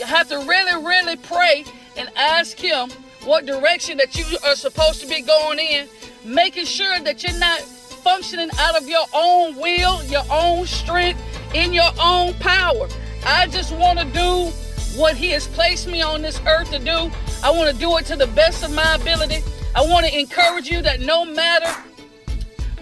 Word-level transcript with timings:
You 0.00 0.06
have 0.06 0.28
to 0.30 0.38
really, 0.38 0.82
really 0.82 1.16
pray 1.16 1.62
and 1.94 2.08
ask 2.16 2.58
Him 2.58 2.88
what 3.24 3.44
direction 3.44 3.98
that 3.98 4.16
you 4.16 4.24
are 4.46 4.54
supposed 4.54 5.02
to 5.02 5.06
be 5.06 5.20
going 5.20 5.58
in, 5.58 5.88
making 6.24 6.64
sure 6.64 6.98
that 7.00 7.22
you're 7.22 7.38
not 7.38 7.60
functioning 7.60 8.48
out 8.60 8.80
of 8.80 8.88
your 8.88 9.04
own 9.12 9.56
will, 9.56 10.02
your 10.04 10.24
own 10.30 10.64
strength, 10.64 11.20
in 11.54 11.74
your 11.74 11.90
own 12.02 12.32
power. 12.34 12.88
I 13.26 13.46
just 13.48 13.72
want 13.76 13.98
to 13.98 14.06
do 14.06 14.46
what 14.98 15.18
He 15.18 15.28
has 15.32 15.46
placed 15.48 15.86
me 15.86 16.00
on 16.00 16.22
this 16.22 16.40
earth 16.46 16.70
to 16.70 16.78
do. 16.78 17.10
I 17.44 17.50
want 17.50 17.70
to 17.70 17.78
do 17.78 17.94
it 17.98 18.06
to 18.06 18.16
the 18.16 18.28
best 18.28 18.64
of 18.64 18.72
my 18.72 18.94
ability. 18.94 19.44
I 19.74 19.82
want 19.82 20.06
to 20.06 20.18
encourage 20.18 20.70
you 20.70 20.80
that 20.80 21.00
no 21.00 21.26
matter 21.26 21.70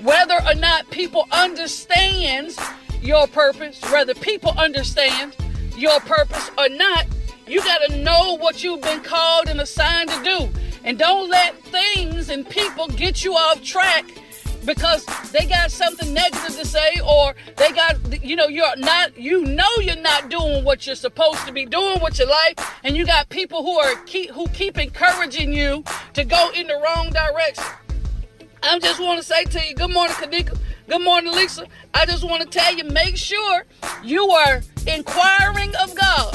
whether 0.02 0.36
or 0.46 0.54
not 0.54 0.88
people 0.92 1.26
understand 1.32 2.56
your 3.02 3.26
purpose, 3.26 3.80
whether 3.90 4.14
people 4.14 4.52
understand 4.56 5.34
your 5.78 6.00
purpose 6.00 6.50
or 6.58 6.68
not, 6.68 7.06
you 7.46 7.62
got 7.62 7.78
to 7.88 7.96
know 7.98 8.36
what 8.36 8.62
you've 8.62 8.82
been 8.82 9.00
called 9.00 9.48
and 9.48 9.60
assigned 9.60 10.10
to 10.10 10.22
do. 10.22 10.48
And 10.84 10.98
don't 10.98 11.28
let 11.30 11.54
things 11.64 12.28
and 12.28 12.48
people 12.48 12.88
get 12.88 13.24
you 13.24 13.34
off 13.34 13.62
track 13.62 14.04
because 14.64 15.06
they 15.32 15.46
got 15.46 15.70
something 15.70 16.12
negative 16.12 16.56
to 16.56 16.66
say 16.66 17.00
or 17.06 17.34
they 17.56 17.70
got 17.72 17.96
you 18.22 18.36
know 18.36 18.48
you're 18.48 18.76
not 18.76 19.16
you 19.16 19.44
know 19.44 19.68
you're 19.80 19.96
not 19.96 20.28
doing 20.28 20.64
what 20.64 20.86
you're 20.86 20.96
supposed 20.96 21.46
to 21.46 21.52
be 21.52 21.64
doing 21.64 22.00
with 22.02 22.18
your 22.18 22.28
life. 22.28 22.54
And 22.82 22.96
you 22.96 23.06
got 23.06 23.28
people 23.28 23.62
who 23.62 23.78
are 23.78 23.94
keep 24.04 24.30
who 24.30 24.46
keep 24.48 24.78
encouraging 24.78 25.52
you 25.52 25.84
to 26.14 26.24
go 26.24 26.50
in 26.54 26.66
the 26.66 26.80
wrong 26.84 27.10
direction. 27.10 27.64
I 28.62 28.78
just 28.78 29.00
want 29.00 29.18
to 29.18 29.24
say 29.24 29.44
to 29.44 29.66
you 29.66 29.74
good 29.74 29.92
morning 29.92 30.16
kadika 30.16 30.58
good 30.88 31.02
morning 31.02 31.34
lisa. 31.34 31.66
I 31.92 32.06
just 32.06 32.24
want 32.24 32.42
to 32.42 32.48
tell 32.48 32.74
you 32.74 32.84
make 32.84 33.14
sure 33.16 33.66
you 34.02 34.30
are 34.30 34.62
inquiring 34.86 35.74
of 35.76 35.94
god 35.94 36.34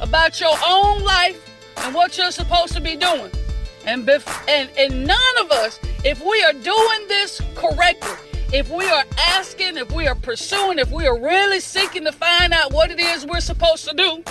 about 0.00 0.40
your 0.40 0.54
own 0.66 1.02
life 1.02 1.50
and 1.78 1.92
what 1.92 2.16
you're 2.16 2.30
supposed 2.30 2.74
to 2.74 2.80
be 2.80 2.94
doing. 2.94 3.30
And, 3.84 4.06
bef- 4.06 4.48
and, 4.48 4.70
and 4.78 5.04
none 5.04 5.36
of 5.40 5.50
us, 5.50 5.80
if 6.04 6.24
we 6.24 6.44
are 6.44 6.52
doing 6.52 7.08
this 7.08 7.42
correctly, 7.56 8.12
if 8.52 8.70
we 8.70 8.86
are 8.86 9.04
asking, 9.18 9.76
if 9.76 9.90
we 9.90 10.06
are 10.06 10.14
pursuing, 10.14 10.78
if 10.78 10.92
we 10.92 11.08
are 11.08 11.18
really 11.18 11.58
seeking 11.58 12.04
to 12.04 12.12
find 12.12 12.52
out 12.52 12.72
what 12.72 12.92
it 12.92 13.00
is 13.00 13.26
we're 13.26 13.40
supposed 13.40 13.88
to 13.88 13.96
do, 13.96 14.22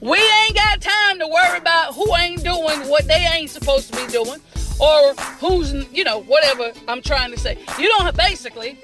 we 0.00 0.16
ain't 0.16 0.54
got 0.54 0.80
time 0.80 1.18
to 1.18 1.26
worry 1.26 1.58
about 1.58 1.94
who 1.94 2.16
ain't 2.16 2.42
doing 2.42 2.88
what 2.88 3.06
they 3.06 3.26
ain't 3.34 3.50
supposed 3.50 3.92
to 3.92 4.06
be 4.06 4.10
doing 4.10 4.40
or 4.80 5.14
who's, 5.40 5.72
you 5.92 6.04
know, 6.04 6.22
whatever 6.22 6.72
I'm 6.86 7.02
trying 7.02 7.30
to 7.32 7.38
say. 7.38 7.58
You 7.78 7.88
don't 7.88 8.16
basically, 8.16 8.78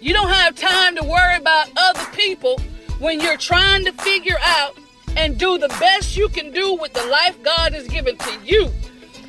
you 0.00 0.12
don't 0.12 0.30
have 0.30 0.54
time 0.56 0.96
to 0.96 1.04
worry 1.04 1.36
about 1.36 1.68
other 1.76 2.04
people 2.12 2.58
when 2.98 3.20
you're 3.20 3.36
trying 3.36 3.84
to 3.84 3.92
figure 3.92 4.38
out 4.42 4.76
and 5.16 5.38
do 5.38 5.58
the 5.58 5.68
best 5.68 6.16
you 6.16 6.28
can 6.28 6.52
do 6.52 6.74
with 6.74 6.92
the 6.92 7.04
life 7.06 7.40
God 7.42 7.72
has 7.72 7.86
given 7.88 8.16
to 8.16 8.38
you. 8.44 8.70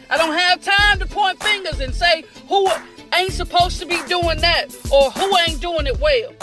I 0.10 0.18
don't 0.18 0.38
have 0.38 0.62
time 0.62 1.00
to 1.00 1.06
point 1.06 1.42
fingers 1.42 1.80
and 1.80 1.94
say 1.96 2.26
who 2.48 2.70
ain't 3.14 3.32
supposed 3.32 3.80
to 3.80 3.86
be 3.86 4.02
doing 4.08 4.40
that 4.42 4.68
or 4.92 5.10
who 5.12 5.38
ain't 5.48 5.62
doing 5.62 5.88
it 5.88 6.00
well. 6.00 6.34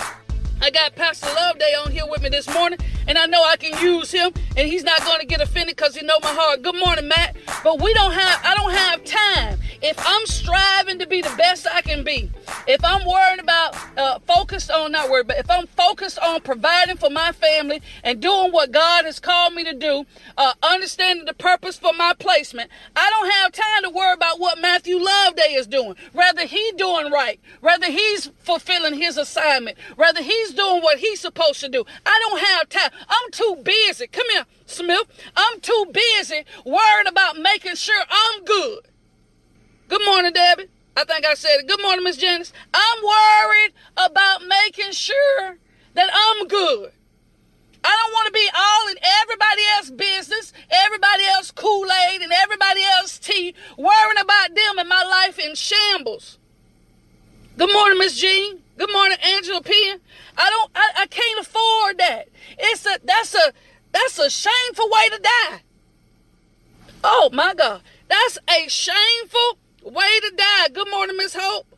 I 0.61 0.71
got 0.71 0.97
Pastor 0.97 1.29
Loveday 1.29 1.73
on 1.85 1.93
here 1.93 2.05
with 2.09 2.21
me 2.21 2.31
this 2.31 2.53
morning, 2.53 2.81
and 3.07 3.17
I 3.17 3.27
know 3.27 3.43
I 3.45 3.57
can 3.57 3.81
use 3.81 4.11
him, 4.11 4.33
and 4.57 4.69
he's 4.69 4.83
not 4.83 5.05
going 5.05 5.21
to 5.21 5.27
get 5.27 5.41
offended 5.41 5.77
because 5.77 5.95
he 5.95 6.05
know 6.05 6.19
my 6.21 6.31
heart. 6.31 6.63
Good 6.63 6.75
morning, 6.75 7.07
Matt. 7.07 7.37
But 7.63 7.81
we 7.81 7.95
don't 7.95 8.13
have, 8.13 8.41
I 8.45 8.55
don't 8.57 8.73
have 8.73 9.05
time. 9.05 9.59
If 9.81 9.97
I'm 10.05 10.27
striving 10.27 10.99
to 10.99 11.07
be 11.07 11.23
the 11.23 11.35
best 11.37 11.69
I 11.73 11.83
can 11.83 12.03
be, 12.03 12.31
if 12.69 12.85
I'm 12.85 13.07
worried 13.07 13.41
about, 13.41 13.75
uh, 13.97 14.19
focused 14.21 14.71
on, 14.71 14.93
not 14.93 15.09
worried, 15.09 15.27
but 15.27 15.39
if 15.39 15.51
I'm 15.51 15.67
focused 15.69 16.19
on 16.19 16.43
providing 16.43 16.99
for 16.99 17.09
my 17.09 17.33
family 17.33 17.81
and 18.05 18.21
doing 18.21 18.53
what 18.53 18.71
God 18.71 19.07
has 19.07 19.19
called 19.19 19.55
me 19.55 19.65
to 19.65 19.73
do, 19.73 20.05
uh, 20.37 20.53
understanding 20.63 21.25
the 21.25 21.33
purpose 21.33 21.79
for 21.79 21.95
my 21.95 22.13
placement, 22.19 22.71
I 22.95 23.09
don't 23.09 23.31
have 23.31 23.53
time 23.53 23.85
to 23.85 23.91
worry 23.91 24.13
about 24.13 24.39
what 24.39 24.61
Matthew 24.61 24.99
Loveday 24.99 25.55
is 25.55 25.67
doing. 25.67 25.97
Rather, 26.13 26.45
he 26.45 26.73
doing 26.77 27.11
right. 27.11 27.41
Rather, 27.63 27.91
he's 27.91 28.31
fulfilling 28.41 28.99
his 28.99 29.17
assignment. 29.17 29.79
Rather, 29.97 30.23
he's 30.23 30.53
doing 30.53 30.83
what 30.83 30.99
he's 30.99 31.21
supposed 31.21 31.61
to 31.61 31.71
do. 31.71 31.87
I 32.05 32.19
don't 32.29 32.41
have 32.41 32.69
time. 32.69 32.91
I'm 33.09 33.31
too 33.31 33.63
busy. 33.65 34.09
Come 34.09 34.29
here, 34.31 34.45
Smith. 34.67 35.07
I'm 35.35 35.61
too 35.61 35.87
busy 35.91 36.45
worrying 36.67 37.07
about 37.07 37.39
making 37.39 37.77
sure 37.77 38.05
I'm 38.11 38.45
good. 38.45 38.89
Good 39.89 40.05
morning, 40.05 40.35
Debbie. 40.35 40.69
I 40.99 41.05
think 41.05 41.25
I 41.25 41.35
said 41.35 41.61
it. 41.61 41.69
Good 41.69 41.81
morning, 41.81 42.03
Miss 42.03 42.17
Janice. 42.17 42.53
I'm 42.75 43.05
worried 43.05 43.73
about 43.97 44.41
making 44.49 44.91
sure 44.91 45.57
that 45.95 46.11
I'm 46.13 46.49
good. 46.49 46.91
I 47.85 47.97
don't 48.03 48.13
want 48.15 48.27
to 48.27 48.33
be 48.33 48.49
all 48.53 48.89
in 48.89 48.97
everybody 49.23 49.63
else's 49.77 49.93
business, 49.93 50.53
everybody 50.69 51.25
else 51.25 51.53
Kool-Aid 51.53 52.21
and 52.21 52.33
everybody 52.33 52.83
else 52.83 53.17
tea, 53.21 53.55
worrying 53.77 54.19
about 54.21 54.57
them 54.57 54.79
and 54.81 54.89
my 54.89 55.05
life 55.05 55.39
in 55.39 55.55
shambles. 55.55 56.37
Good 57.57 57.73
morning, 57.73 57.99
Miss 57.99 58.19
Jean. 58.19 58.59
Good 58.77 58.91
morning, 58.93 59.19
Angela 59.23 59.63
Penn. 59.63 60.01
I 60.37 60.51
don't 60.51 60.71
I, 60.75 60.91
I 61.03 61.07
can't 61.07 61.39
afford 61.39 61.99
that. 61.99 62.29
It's 62.59 62.85
a 62.87 62.99
that's 63.05 63.35
a 63.37 63.53
that's 63.93 64.19
a 64.19 64.29
shameful 64.29 64.91
way 64.91 65.09
to 65.11 65.21
die. 65.21 65.61
Oh 67.05 67.31
my 67.33 67.55
God. 67.55 67.83
That's 68.09 68.39
a 68.51 68.69
shameful 68.69 69.59
way 69.89 70.21
to 70.21 70.33
die. 70.37 70.69
Good 70.73 70.91
morning, 70.91 71.17
Miss 71.17 71.35
Hope. 71.39 71.78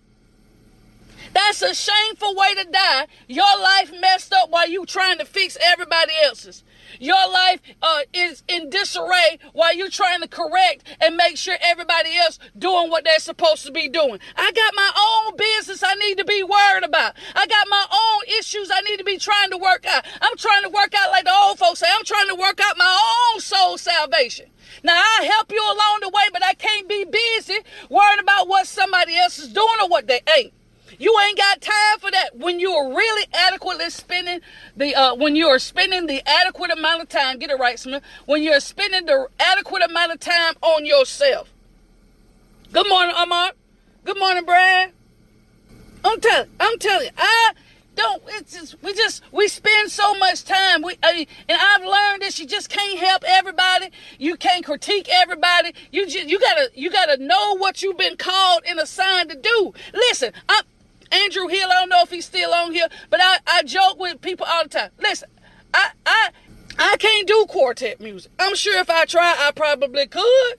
That's 1.33 1.63
a 1.63 1.75
shameful 1.75 2.35
way 2.35 2.55
to 2.55 2.65
die. 2.65 3.07
Your 3.29 3.59
life 3.61 3.93
messed 4.01 4.33
up 4.33 4.51
while 4.51 4.69
you 4.69 4.85
trying 4.87 5.19
to 5.19 5.25
fix 5.25 5.57
everybody 5.61 6.13
else's. 6.25 6.65
Your 6.99 7.31
life 7.31 7.61
uh, 7.83 8.01
is 8.13 8.43
in 8.49 8.69
disarray 8.69 9.39
while 9.53 9.75
you're 9.75 9.91
trying 9.91 10.21
to 10.23 10.29
correct 10.29 10.85
and 11.01 11.17
make 11.17 11.37
sure 11.37 11.57
everybody 11.61 12.17
else 12.17 12.39
doing 12.59 12.91
what 12.91 13.05
they're 13.05 13.21
supposed 13.21 13.65
to 13.67 13.73
be 13.73 13.89
doing. 13.89 14.19
I 14.37 14.51
got 14.53 14.75
my 14.75 14.91
own 14.99 15.37
business 15.37 15.83
I 15.85 15.95
need 15.95 16.19
to 16.19 16.25
be 16.25 16.43
worried 16.43 16.85
about. 16.85 17.15
I 17.35 17.47
got 17.47 17.67
my 17.69 17.87
own 17.93 18.39
issues 18.39 18.71
I 18.73 18.81
need 18.83 18.97
to 18.97 19.05
be 19.05 19.19
trying 19.19 19.51
to 19.51 19.57
work 19.57 19.87
out. 19.87 20.05
I'm 20.21 20.37
trying 20.37 20.65
to 20.65 20.69
work 20.69 20.95
out 20.97 21.11
like 21.11 21.25
the 21.25 21.35
old 21.35 21.59
folks 21.59 21.79
say. 21.79 21.87
I'm 21.91 22.05
trying 22.05 22.29
to 22.29 22.35
work 22.35 22.61
out 22.61 22.77
my 22.77 23.31
own 23.35 23.41
soul 23.41 23.79
salvation. 23.79 24.47
Now 24.83 24.97
I 24.97 25.31
help 25.33 25.53
you 25.53 25.63
along 25.63 25.99
the 26.03 26.09
way, 26.09 26.25
but 26.33 26.45
I 26.45 26.55
can't 26.55 26.89
be 26.89 27.05
busy 27.05 27.59
worrying 27.89 28.21
about 28.21 28.49
what 28.49 28.67
somebody 28.67 29.17
else 29.17 29.39
is 29.39 29.49
doing 29.49 29.77
or 29.83 29.89
what 29.89 30.07
they 30.07 30.21
ain't. 30.37 30.53
You 31.01 31.19
ain't 31.27 31.39
got 31.39 31.63
time 31.63 31.99
for 31.99 32.11
that. 32.11 32.37
When 32.37 32.61
you 32.61 32.73
are 32.73 32.95
really 32.95 33.27
adequately 33.33 33.89
spending 33.89 34.41
the 34.77 34.95
uh, 34.95 35.15
when 35.15 35.35
you 35.35 35.47
are 35.47 35.59
spending 35.59 36.07
the 36.07 36.23
adequate 36.29 36.71
amount 36.71 37.01
of 37.01 37.09
time, 37.09 37.39
get 37.39 37.51
it 37.51 37.59
right, 37.59 37.79
Smith. 37.79 38.03
When 38.27 38.43
you're 38.43 38.61
spending 38.61 39.07
the 39.07 39.27
adequate 39.41 39.83
amount 39.83 40.13
of 40.13 40.21
time 40.21 40.55
on 40.61 40.85
yourself. 40.85 41.51
Good 42.71 42.87
morning, 42.87 43.15
Amar. 43.17 43.53
Good 44.05 44.19
morning, 44.19 44.45
Brad. 44.45 44.93
I'm 46.05 46.21
telling, 46.21 46.51
I'm 46.61 46.79
telling 46.79 47.07
you, 47.07 47.13
I 47.17 47.53
don't. 47.97 48.23
It's 48.29 48.53
just 48.53 48.83
we 48.83 48.93
just 48.93 49.23
we 49.33 49.49
spend 49.49 49.91
so 49.91 50.15
much 50.17 50.45
time. 50.45 50.83
We 50.83 50.99
I 51.03 51.27
and 51.49 51.59
I've 51.59 51.83
learned 51.83 52.21
this. 52.21 52.39
You 52.39 52.47
just 52.47 52.69
can't 52.69 52.99
help 52.99 53.25
everybody. 53.27 53.89
You 54.19 54.37
can't 54.37 54.67
critique 54.67 55.09
everybody. 55.11 55.73
You 55.93 56.07
just 56.07 56.29
you 56.29 56.39
gotta 56.39 56.71
you 56.75 56.91
gotta 56.91 57.17
know 57.23 57.57
what 57.57 57.83
you've 57.83 57.97
been 57.97 58.19
called 58.19 58.65
and 58.67 58.79
assigned 58.79 59.31
to 59.31 59.37
do. 59.37 59.73
Listen, 59.95 60.33
I'm 60.47 60.65
Andrew 61.13 61.49
Hill, 61.49 61.69
I 61.71 61.81
don't 61.81 61.89
know 61.89 62.03
if 62.03 62.11
he's 62.11 62.27
still 62.27 62.53
on 62.53 62.73
here, 62.73 62.89
but 63.09 63.21
I, 63.23 63.39
I 63.47 63.63
joke 63.65 63.99
with 63.99 64.21
people 64.21 64.47
all 64.49 64.63
the 64.63 64.69
time. 64.69 64.91
Listen, 64.99 65.29
I 65.75 65.91
I 66.07 66.31
I 66.79 66.97
can't 66.99 67.27
do 67.27 67.47
quartet 67.49 68.01
music. 68.01 68.33
I'm 68.39 68.55
sure 68.55 68.79
if 68.79 68.89
I 68.89 69.05
try, 69.05 69.37
I 69.39 69.51
probably 69.51 70.07
could, 70.07 70.55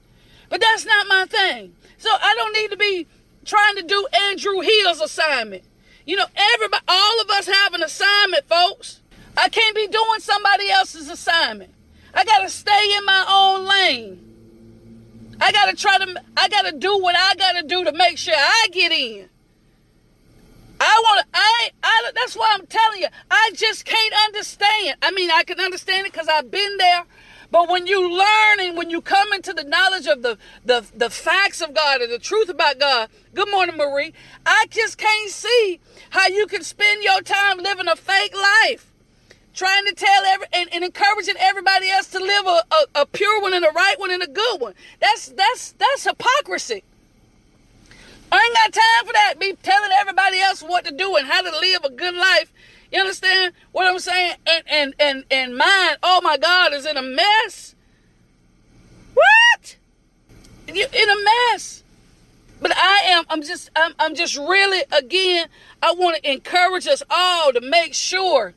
but 0.50 0.62
that's 0.62 0.86
not 0.86 1.08
my 1.08 1.26
thing. 1.26 1.74
So 1.98 2.10
I 2.12 2.36
don't 2.36 2.54
need 2.54 2.72
to 2.72 2.78
be 2.78 3.08
trying 3.46 3.76
to 3.78 3.84
do 3.84 4.08
Andrew 4.30 4.60
Hill's 4.60 5.02
assignment. 5.02 5.64
You 6.06 6.18
know, 6.18 6.26
everybody, 6.36 6.84
all 6.88 7.22
of 7.22 7.30
us 7.30 7.48
have 7.48 7.74
an 7.74 7.84
assignment, 7.84 8.48
folks. 8.48 9.02
I 9.38 9.50
can't 9.50 9.76
be 9.76 9.88
doing 9.88 10.20
somebody 10.20 10.70
else's 10.70 11.10
assignment. 11.10 11.74
I 12.14 12.26
gotta 12.26 12.50
stay 12.50 12.96
in 12.98 13.06
my 13.06 13.26
own 13.30 13.66
lane. 13.66 14.28
I 15.40 15.52
gotta 15.52 15.76
try 15.76 15.98
to, 15.98 16.22
I 16.38 16.50
gotta 16.50 16.78
do 16.78 17.00
what 17.00 17.16
I 17.18 17.36
gotta 17.36 17.66
do 17.66 17.84
to 17.86 17.94
make 17.94 18.18
sure 18.18 18.36
I 18.36 18.68
get 18.72 18.92
in. 18.92 19.30
I 20.84 21.02
want 21.04 21.22
to, 21.22 21.40
I, 21.40 21.70
I, 21.84 22.12
that's 22.16 22.36
why 22.36 22.56
I'm 22.58 22.66
telling 22.66 23.02
you, 23.02 23.08
I 23.30 23.52
just 23.54 23.86
can't 23.86 24.14
understand. 24.26 24.98
I 25.04 25.12
mean, 25.12 25.30
I 25.30 25.44
can 25.44 25.60
understand 25.60 26.08
it 26.08 26.14
because 26.14 26.28
I've 26.28 26.50
been 26.50 26.78
there. 26.78 27.04
But 27.52 27.70
when 27.70 27.86
you 27.86 28.02
learn 28.02 28.62
and 28.62 28.76
when 28.76 28.90
you 28.90 29.00
come 29.02 29.32
into 29.34 29.54
the 29.54 29.64
knowledge 29.64 30.08
of 30.08 30.24
the, 30.24 30.40
the, 30.66 30.84
the 30.96 31.12
facts 31.12 31.62
of 31.62 31.76
God 31.76 32.02
and 32.02 32.12
the 32.12 32.18
truth 32.18 32.50
about 32.50 32.80
God, 32.80 33.10
good 33.36 33.50
morning, 33.52 33.78
Marie, 33.78 34.14
I 34.44 34.66
just 34.72 34.98
can't 34.98 35.30
see 35.30 35.80
how 36.10 36.28
you 36.28 36.48
can 36.48 36.64
spend 36.64 37.04
your 37.04 37.22
time 37.22 37.60
living 37.60 37.88
a 37.88 37.96
fake 37.96 38.34
life. 38.34 38.88
Trying 39.54 39.86
to 39.86 39.94
tell 39.94 40.24
every 40.26 40.48
and, 40.54 40.74
and 40.74 40.84
encouraging 40.86 41.36
everybody 41.38 41.90
else 41.90 42.08
to 42.12 42.20
live 42.20 42.46
a, 42.48 42.64
a, 42.72 43.02
a 43.02 43.06
pure 43.06 43.42
one 43.42 43.54
and 43.54 43.66
a 43.66 43.70
right 43.70 44.00
one 44.00 44.10
and 44.10 44.24
a 44.24 44.28
good 44.28 44.62
one. 44.62 44.74
That's 45.02 45.28
that's 45.28 45.74
that's 45.74 46.06
hypocrisy. 46.06 46.84
I 48.32 48.38
ain't 48.46 48.56
got 48.56 48.82
time 48.82 49.06
for 49.08 49.14
that. 49.14 49.36
Be 49.40 49.54
telling 49.62 49.92
everybody 50.00 50.40
else 50.40 50.62
what 50.62 50.86
to 50.86 50.92
do 50.92 51.16
and 51.18 51.28
how 51.28 51.42
to 51.42 51.52
live 51.60 51.84
a 51.84 51.90
good 51.92 52.16
life 52.16 52.54
You 52.92 53.00
understand 53.02 53.54
what 53.72 53.88
I'm 53.88 54.00
saying? 54.00 54.36
And 54.48 54.64
and 54.68 54.96
and 55.00 55.24
and 55.32 55.58
mine, 55.58 55.96
oh 56.04 56.22
my 56.22 56.38
God, 56.38 56.74
is 56.74 56.86
in 56.86 56.98
a 56.98 57.02
mess. 57.02 57.76
What? 59.14 59.78
You 60.74 60.86
in 60.94 61.10
a 61.10 61.16
mess. 61.54 61.84
But 62.62 62.74
I 62.78 63.02
am, 63.08 63.26
I'm 63.30 63.42
just, 63.42 63.72
I'm, 63.76 63.94
I'm 63.98 64.14
just 64.16 64.38
really, 64.38 64.84
again, 64.92 65.48
I 65.82 65.94
want 65.94 66.18
to 66.18 66.32
encourage 66.32 66.88
us 66.88 67.02
all 67.10 67.52
to 67.54 67.60
make 67.62 67.96
sure 67.96 68.54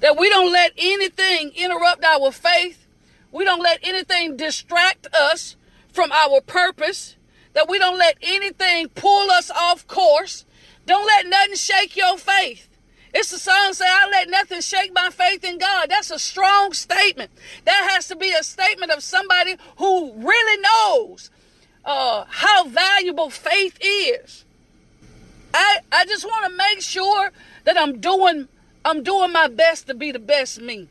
that 0.00 0.18
we 0.18 0.30
don't 0.30 0.50
let 0.50 0.72
anything 0.78 1.52
interrupt 1.54 2.02
our 2.02 2.32
faith. 2.32 2.86
We 3.30 3.44
don't 3.44 3.62
let 3.62 3.80
anything 3.82 4.38
distract 4.38 5.06
us 5.14 5.56
from 5.92 6.10
our 6.12 6.40
purpose. 6.40 7.16
That 7.54 7.68
we 7.68 7.78
don't 7.78 7.98
let 7.98 8.16
anything 8.22 8.88
pull 8.90 9.30
us 9.30 9.50
off 9.50 9.86
course. 9.86 10.44
Don't 10.86 11.06
let 11.06 11.26
nothing 11.26 11.56
shake 11.56 11.96
your 11.96 12.16
faith. 12.16 12.68
It's 13.14 13.30
the 13.30 13.38
song 13.38 13.72
say, 13.72 13.86
I 13.88 14.08
let 14.10 14.28
nothing 14.28 14.60
shake 14.60 14.92
my 14.92 15.08
faith 15.10 15.42
in 15.42 15.58
God. 15.58 15.88
That's 15.88 16.10
a 16.10 16.18
strong 16.18 16.72
statement. 16.72 17.30
That 17.64 17.88
has 17.92 18.06
to 18.08 18.16
be 18.16 18.32
a 18.32 18.42
statement 18.42 18.92
of 18.92 19.02
somebody 19.02 19.56
who 19.76 20.12
really 20.14 20.62
knows 20.62 21.30
uh, 21.84 22.24
how 22.28 22.64
valuable 22.68 23.30
faith 23.30 23.78
is. 23.80 24.44
I 25.54 25.78
I 25.90 26.04
just 26.04 26.24
want 26.24 26.50
to 26.50 26.56
make 26.56 26.82
sure 26.82 27.32
that 27.64 27.78
I'm 27.78 28.00
doing 28.00 28.48
I'm 28.84 29.02
doing 29.02 29.32
my 29.32 29.48
best 29.48 29.86
to 29.86 29.94
be 29.94 30.12
the 30.12 30.18
best 30.18 30.60
me. 30.60 30.88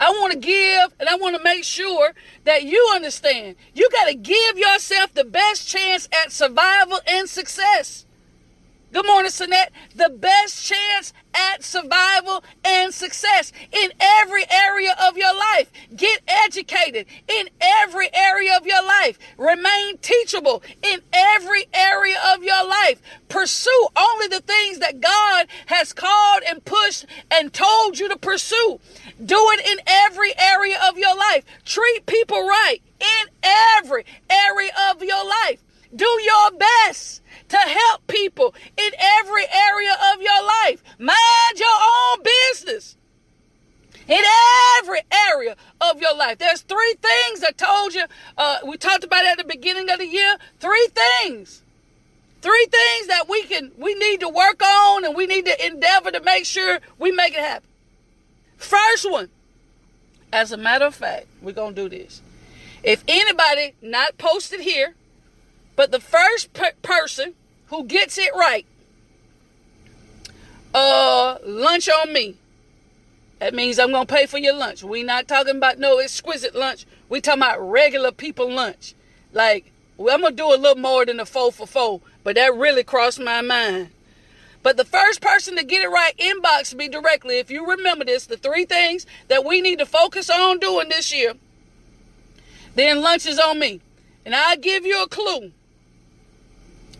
I 0.00 0.10
want 0.10 0.32
to 0.32 0.38
give 0.38 0.94
and 0.98 1.08
I 1.08 1.16
want 1.16 1.36
to 1.36 1.42
make 1.42 1.64
sure 1.64 2.12
that 2.44 2.64
you 2.64 2.90
understand. 2.94 3.56
You 3.74 3.88
got 3.90 4.06
to 4.06 4.14
give 4.14 4.58
yourself 4.58 5.14
the 5.14 5.24
best 5.24 5.68
chance 5.68 6.08
at 6.24 6.32
survival 6.32 7.00
and 7.06 7.28
success. 7.28 8.03
Good 8.94 9.06
morning, 9.06 9.32
Sinette. 9.32 9.70
The 9.96 10.08
best 10.08 10.64
chance 10.64 11.12
at 11.34 11.64
survival 11.64 12.44
and 12.64 12.94
success 12.94 13.50
in 13.72 13.90
every 13.98 14.48
area 14.48 14.94
of 15.02 15.18
your 15.18 15.34
life. 15.34 15.68
Get 15.96 16.22
educated 16.28 17.06
in 17.26 17.48
every 17.60 18.08
area 18.14 18.56
of 18.56 18.64
your 18.64 18.84
life. 18.86 19.18
Remain 19.36 19.98
teachable 19.98 20.62
in 20.80 21.00
every 21.12 21.66
area 21.74 22.18
of 22.32 22.44
your 22.44 22.64
life. 22.64 23.02
Pursue 23.28 23.88
only 23.96 24.28
the 24.28 24.42
things 24.42 24.78
that 24.78 25.00
God 25.00 25.48
has 25.66 25.92
called 25.92 26.44
and 26.48 26.64
pushed 26.64 27.04
and 27.32 27.52
told 27.52 27.98
you 27.98 28.08
to 28.10 28.16
pursue. 28.16 28.78
Do 29.26 29.38
it 29.50 29.66
in 29.66 29.78
every 29.88 30.38
area 30.38 30.78
of 30.88 30.96
your 30.98 31.16
life. 31.16 31.44
Treat 31.64 32.06
people 32.06 32.46
right 32.46 32.78
in 33.00 33.28
every 33.42 34.04
area 34.30 34.70
of 34.88 35.02
your 35.02 35.24
life. 35.24 35.64
Do 35.94 36.06
your 36.22 36.50
best 36.58 37.22
to 37.48 37.56
help 37.56 38.06
people 38.06 38.54
in 38.76 38.90
every 38.98 39.44
area 39.44 39.96
of 40.12 40.20
your 40.20 40.42
life. 40.42 40.82
Mind 40.98 41.58
your 41.58 41.68
own 41.68 42.22
business 42.22 42.96
in 44.08 44.22
every 44.80 45.00
area 45.30 45.56
of 45.80 46.00
your 46.00 46.14
life. 46.16 46.38
There's 46.38 46.62
three 46.62 46.94
things 47.00 47.42
I 47.42 47.52
told 47.52 47.94
you. 47.94 48.04
Uh, 48.36 48.58
we 48.66 48.76
talked 48.76 49.04
about 49.04 49.24
at 49.24 49.38
the 49.38 49.44
beginning 49.44 49.90
of 49.90 49.98
the 49.98 50.06
year. 50.06 50.36
Three 50.60 50.88
things. 50.88 51.62
Three 52.42 52.66
things 52.66 53.06
that 53.06 53.28
we 53.28 53.42
can 53.44 53.72
we 53.78 53.94
need 53.94 54.20
to 54.20 54.28
work 54.28 54.62
on 54.62 55.04
and 55.04 55.16
we 55.16 55.26
need 55.26 55.46
to 55.46 55.66
endeavor 55.66 56.10
to 56.10 56.20
make 56.20 56.44
sure 56.44 56.80
we 56.98 57.10
make 57.10 57.32
it 57.32 57.40
happen. 57.40 57.68
First 58.58 59.10
one, 59.10 59.30
as 60.32 60.52
a 60.52 60.56
matter 60.56 60.84
of 60.84 60.94
fact, 60.94 61.26
we're 61.40 61.52
gonna 61.52 61.74
do 61.74 61.88
this. 61.88 62.20
If 62.82 63.02
anybody 63.08 63.74
not 63.80 64.18
posted 64.18 64.60
here, 64.60 64.94
but 65.76 65.90
the 65.90 66.00
first 66.00 66.52
per- 66.52 66.72
person 66.82 67.34
who 67.66 67.84
gets 67.84 68.18
it 68.18 68.30
right, 68.34 68.66
uh, 70.72 71.38
lunch 71.44 71.88
on 71.88 72.12
me. 72.12 72.36
That 73.40 73.54
means 73.54 73.78
I'm 73.78 73.92
gonna 73.92 74.06
pay 74.06 74.26
for 74.26 74.38
your 74.38 74.54
lunch. 74.54 74.82
We 74.82 75.02
not 75.02 75.28
talking 75.28 75.56
about 75.56 75.78
no 75.78 75.98
exquisite 75.98 76.54
lunch. 76.54 76.86
We 77.08 77.20
talking 77.20 77.42
about 77.42 77.60
regular 77.60 78.12
people 78.12 78.50
lunch. 78.50 78.94
Like 79.32 79.72
well, 79.96 80.14
I'm 80.14 80.22
gonna 80.22 80.34
do 80.34 80.52
a 80.52 80.56
little 80.56 80.80
more 80.80 81.04
than 81.06 81.20
a 81.20 81.26
four 81.26 81.52
for 81.52 81.66
four, 81.66 82.00
but 82.22 82.34
that 82.36 82.54
really 82.54 82.82
crossed 82.82 83.20
my 83.20 83.40
mind. 83.42 83.90
But 84.62 84.76
the 84.76 84.84
first 84.84 85.20
person 85.20 85.56
to 85.56 85.64
get 85.64 85.82
it 85.82 85.88
right, 85.88 86.16
inbox 86.16 86.74
me 86.74 86.88
directly. 86.88 87.38
If 87.38 87.50
you 87.50 87.66
remember 87.66 88.04
this, 88.04 88.26
the 88.26 88.36
three 88.36 88.64
things 88.64 89.06
that 89.28 89.44
we 89.44 89.60
need 89.60 89.78
to 89.78 89.86
focus 89.86 90.30
on 90.30 90.58
doing 90.58 90.88
this 90.88 91.12
year, 91.12 91.34
then 92.74 93.02
lunch 93.02 93.26
is 93.26 93.38
on 93.38 93.58
me. 93.58 93.82
And 94.24 94.34
I'll 94.34 94.56
give 94.56 94.86
you 94.86 95.02
a 95.02 95.08
clue. 95.08 95.52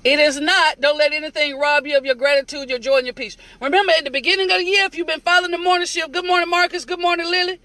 It 0.05 0.21
is 0.21 0.39
not. 0.39 0.83
Don't 0.83 0.99
let 0.99 1.15
anything 1.15 1.59
rob 1.59 1.87
you 1.87 1.97
of 1.97 2.05
your 2.05 2.15
gratitude, 2.15 2.69
your 2.69 2.79
joy, 2.79 2.99
and 2.99 3.07
your 3.07 3.15
peace. 3.15 3.39
Remember, 3.59 3.91
at 3.97 4.05
the 4.05 4.11
beginning 4.11 4.51
of 4.51 4.59
the 4.59 4.65
year, 4.65 4.85
if 4.85 4.95
you've 4.95 5.07
been 5.07 5.21
following 5.21 5.51
the 5.51 5.59
morning 5.59 5.87
shift, 5.87 6.13
good 6.13 6.27
morning, 6.27 6.51
Marcus. 6.51 6.85
Good 6.85 7.01
morning, 7.01 7.27
Lily. 7.27 7.59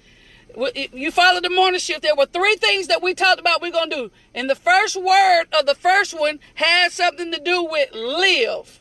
You 0.73 1.11
followed 1.11 1.43
the 1.43 1.49
morning 1.49 1.81
shift. 1.81 2.01
There 2.01 2.15
were 2.15 2.25
three 2.25 2.55
things 2.55 2.87
that 2.87 3.03
we 3.03 3.13
talked 3.13 3.41
about 3.41 3.61
we're 3.61 3.73
going 3.73 3.89
to 3.89 3.95
do. 3.95 4.11
And 4.33 4.49
the 4.49 4.55
first 4.55 4.95
word 4.95 5.47
of 5.51 5.65
the 5.65 5.75
first 5.75 6.17
one 6.17 6.39
had 6.55 6.93
something 6.93 7.29
to 7.33 7.41
do 7.41 7.61
with 7.63 7.93
live. 7.93 8.79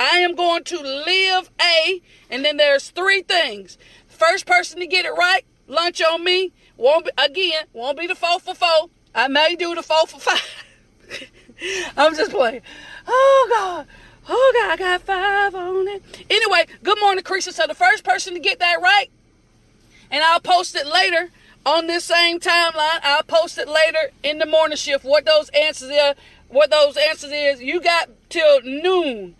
I 0.00 0.18
am 0.18 0.34
going 0.34 0.64
to 0.64 0.80
live 0.80 1.50
a, 1.60 2.00
and 2.30 2.42
then 2.42 2.56
there's 2.56 2.88
three 2.88 3.22
things. 3.22 3.76
First 4.08 4.46
person 4.46 4.80
to 4.80 4.86
get 4.86 5.04
it 5.04 5.10
right, 5.12 5.44
lunch 5.68 6.00
on 6.02 6.24
me. 6.24 6.52
Won't 6.78 7.04
be, 7.04 7.10
again, 7.22 7.66
won't 7.74 7.98
be 7.98 8.06
the 8.06 8.14
four 8.14 8.40
for 8.40 8.54
four. 8.54 8.88
I 9.14 9.28
may 9.28 9.56
do 9.56 9.74
the 9.74 9.82
four 9.82 10.06
for 10.06 10.18
five. 10.18 10.64
I'm 11.96 12.14
just 12.14 12.30
playing. 12.30 12.62
Oh 13.06 13.46
God. 13.50 13.86
Oh 14.28 14.52
God, 14.54 14.72
I 14.72 14.76
got 14.76 15.00
five 15.02 15.54
on 15.54 15.88
it. 15.88 16.02
Anyway, 16.30 16.66
good 16.82 16.98
morning, 17.00 17.24
Creature. 17.24 17.52
So 17.52 17.66
the 17.66 17.74
first 17.74 18.04
person 18.04 18.34
to 18.34 18.40
get 18.40 18.60
that 18.60 18.80
right, 18.80 19.10
and 20.10 20.22
I'll 20.22 20.40
post 20.40 20.76
it 20.76 20.86
later 20.86 21.30
on 21.66 21.86
this 21.86 22.04
same 22.04 22.38
timeline. 22.38 23.00
I'll 23.02 23.24
post 23.24 23.58
it 23.58 23.68
later 23.68 24.12
in 24.22 24.38
the 24.38 24.46
morning 24.46 24.76
shift. 24.76 25.04
What 25.04 25.24
those 25.24 25.48
answers 25.50 25.90
are, 25.90 26.14
what 26.48 26.70
those 26.70 26.96
answers 26.96 27.32
is. 27.32 27.60
You 27.60 27.80
got 27.80 28.10
till 28.28 28.62
noon. 28.62 29.34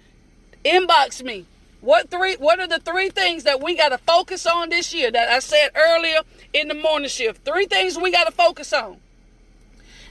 Inbox 0.64 1.22
me. 1.22 1.46
What 1.80 2.10
three? 2.10 2.36
What 2.36 2.60
are 2.60 2.68
the 2.68 2.78
three 2.78 3.10
things 3.10 3.44
that 3.44 3.62
we 3.62 3.76
got 3.76 3.88
to 3.88 3.98
focus 3.98 4.46
on 4.46 4.68
this 4.68 4.94
year? 4.94 5.10
That 5.10 5.28
I 5.28 5.40
said 5.40 5.70
earlier 5.74 6.20
in 6.52 6.68
the 6.68 6.74
morning 6.74 7.08
shift. 7.08 7.44
Three 7.44 7.66
things 7.66 7.98
we 7.98 8.12
got 8.12 8.24
to 8.24 8.30
focus 8.30 8.72
on, 8.72 8.98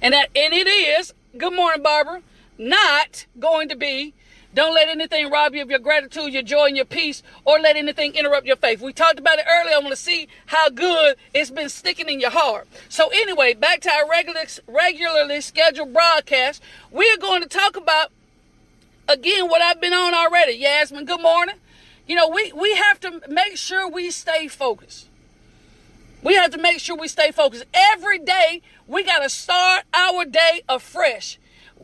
and 0.01 0.13
that 0.13 0.29
and 0.35 0.53
it 0.53 0.67
is 0.67 1.13
good 1.37 1.53
morning, 1.53 1.81
Barbara, 1.83 2.21
not 2.57 3.25
going 3.39 3.69
to 3.69 3.75
be 3.75 4.13
don't 4.53 4.75
let 4.75 4.89
anything 4.89 5.29
rob 5.29 5.55
you 5.55 5.61
of 5.61 5.69
your 5.69 5.79
gratitude, 5.79 6.33
your 6.33 6.41
joy, 6.41 6.65
and 6.65 6.75
your 6.75 6.85
peace, 6.85 7.23
or 7.45 7.57
let 7.59 7.77
anything 7.77 8.15
interrupt 8.15 8.45
your 8.45 8.57
faith. 8.57 8.81
We 8.81 8.91
talked 8.91 9.17
about 9.17 9.39
it 9.39 9.45
earlier. 9.49 9.75
I 9.75 9.79
want 9.79 9.91
to 9.91 9.95
see 9.95 10.27
how 10.47 10.69
good 10.69 11.15
it's 11.33 11.49
been 11.49 11.69
sticking 11.69 12.09
in 12.09 12.19
your 12.19 12.31
heart. 12.31 12.67
So, 12.89 13.09
anyway, 13.13 13.53
back 13.53 13.79
to 13.81 13.89
our 13.89 14.09
regular, 14.09 14.41
regularly 14.67 15.39
scheduled 15.39 15.93
broadcast. 15.93 16.61
We're 16.91 17.17
going 17.17 17.41
to 17.43 17.47
talk 17.47 17.77
about, 17.77 18.11
again, 19.07 19.47
what 19.47 19.61
I've 19.61 19.79
been 19.79 19.93
on 19.93 20.13
already. 20.13 20.53
Yasmin, 20.53 21.05
good 21.05 21.21
morning. 21.21 21.55
You 22.05 22.17
know, 22.17 22.27
we, 22.27 22.51
we 22.51 22.75
have 22.75 22.99
to 23.01 23.21
make 23.29 23.55
sure 23.55 23.89
we 23.89 24.11
stay 24.11 24.49
focused. 24.49 25.07
We 26.23 26.35
have 26.35 26.51
to 26.51 26.57
make 26.57 26.79
sure 26.79 26.95
we 26.95 27.07
stay 27.07 27.31
focused. 27.31 27.65
Every 27.73 28.19
day, 28.19 28.61
we 28.87 29.03
got 29.03 29.19
to 29.19 29.29
start 29.29 29.83
our 29.93 30.25
day 30.25 30.61
afresh. 30.69 31.39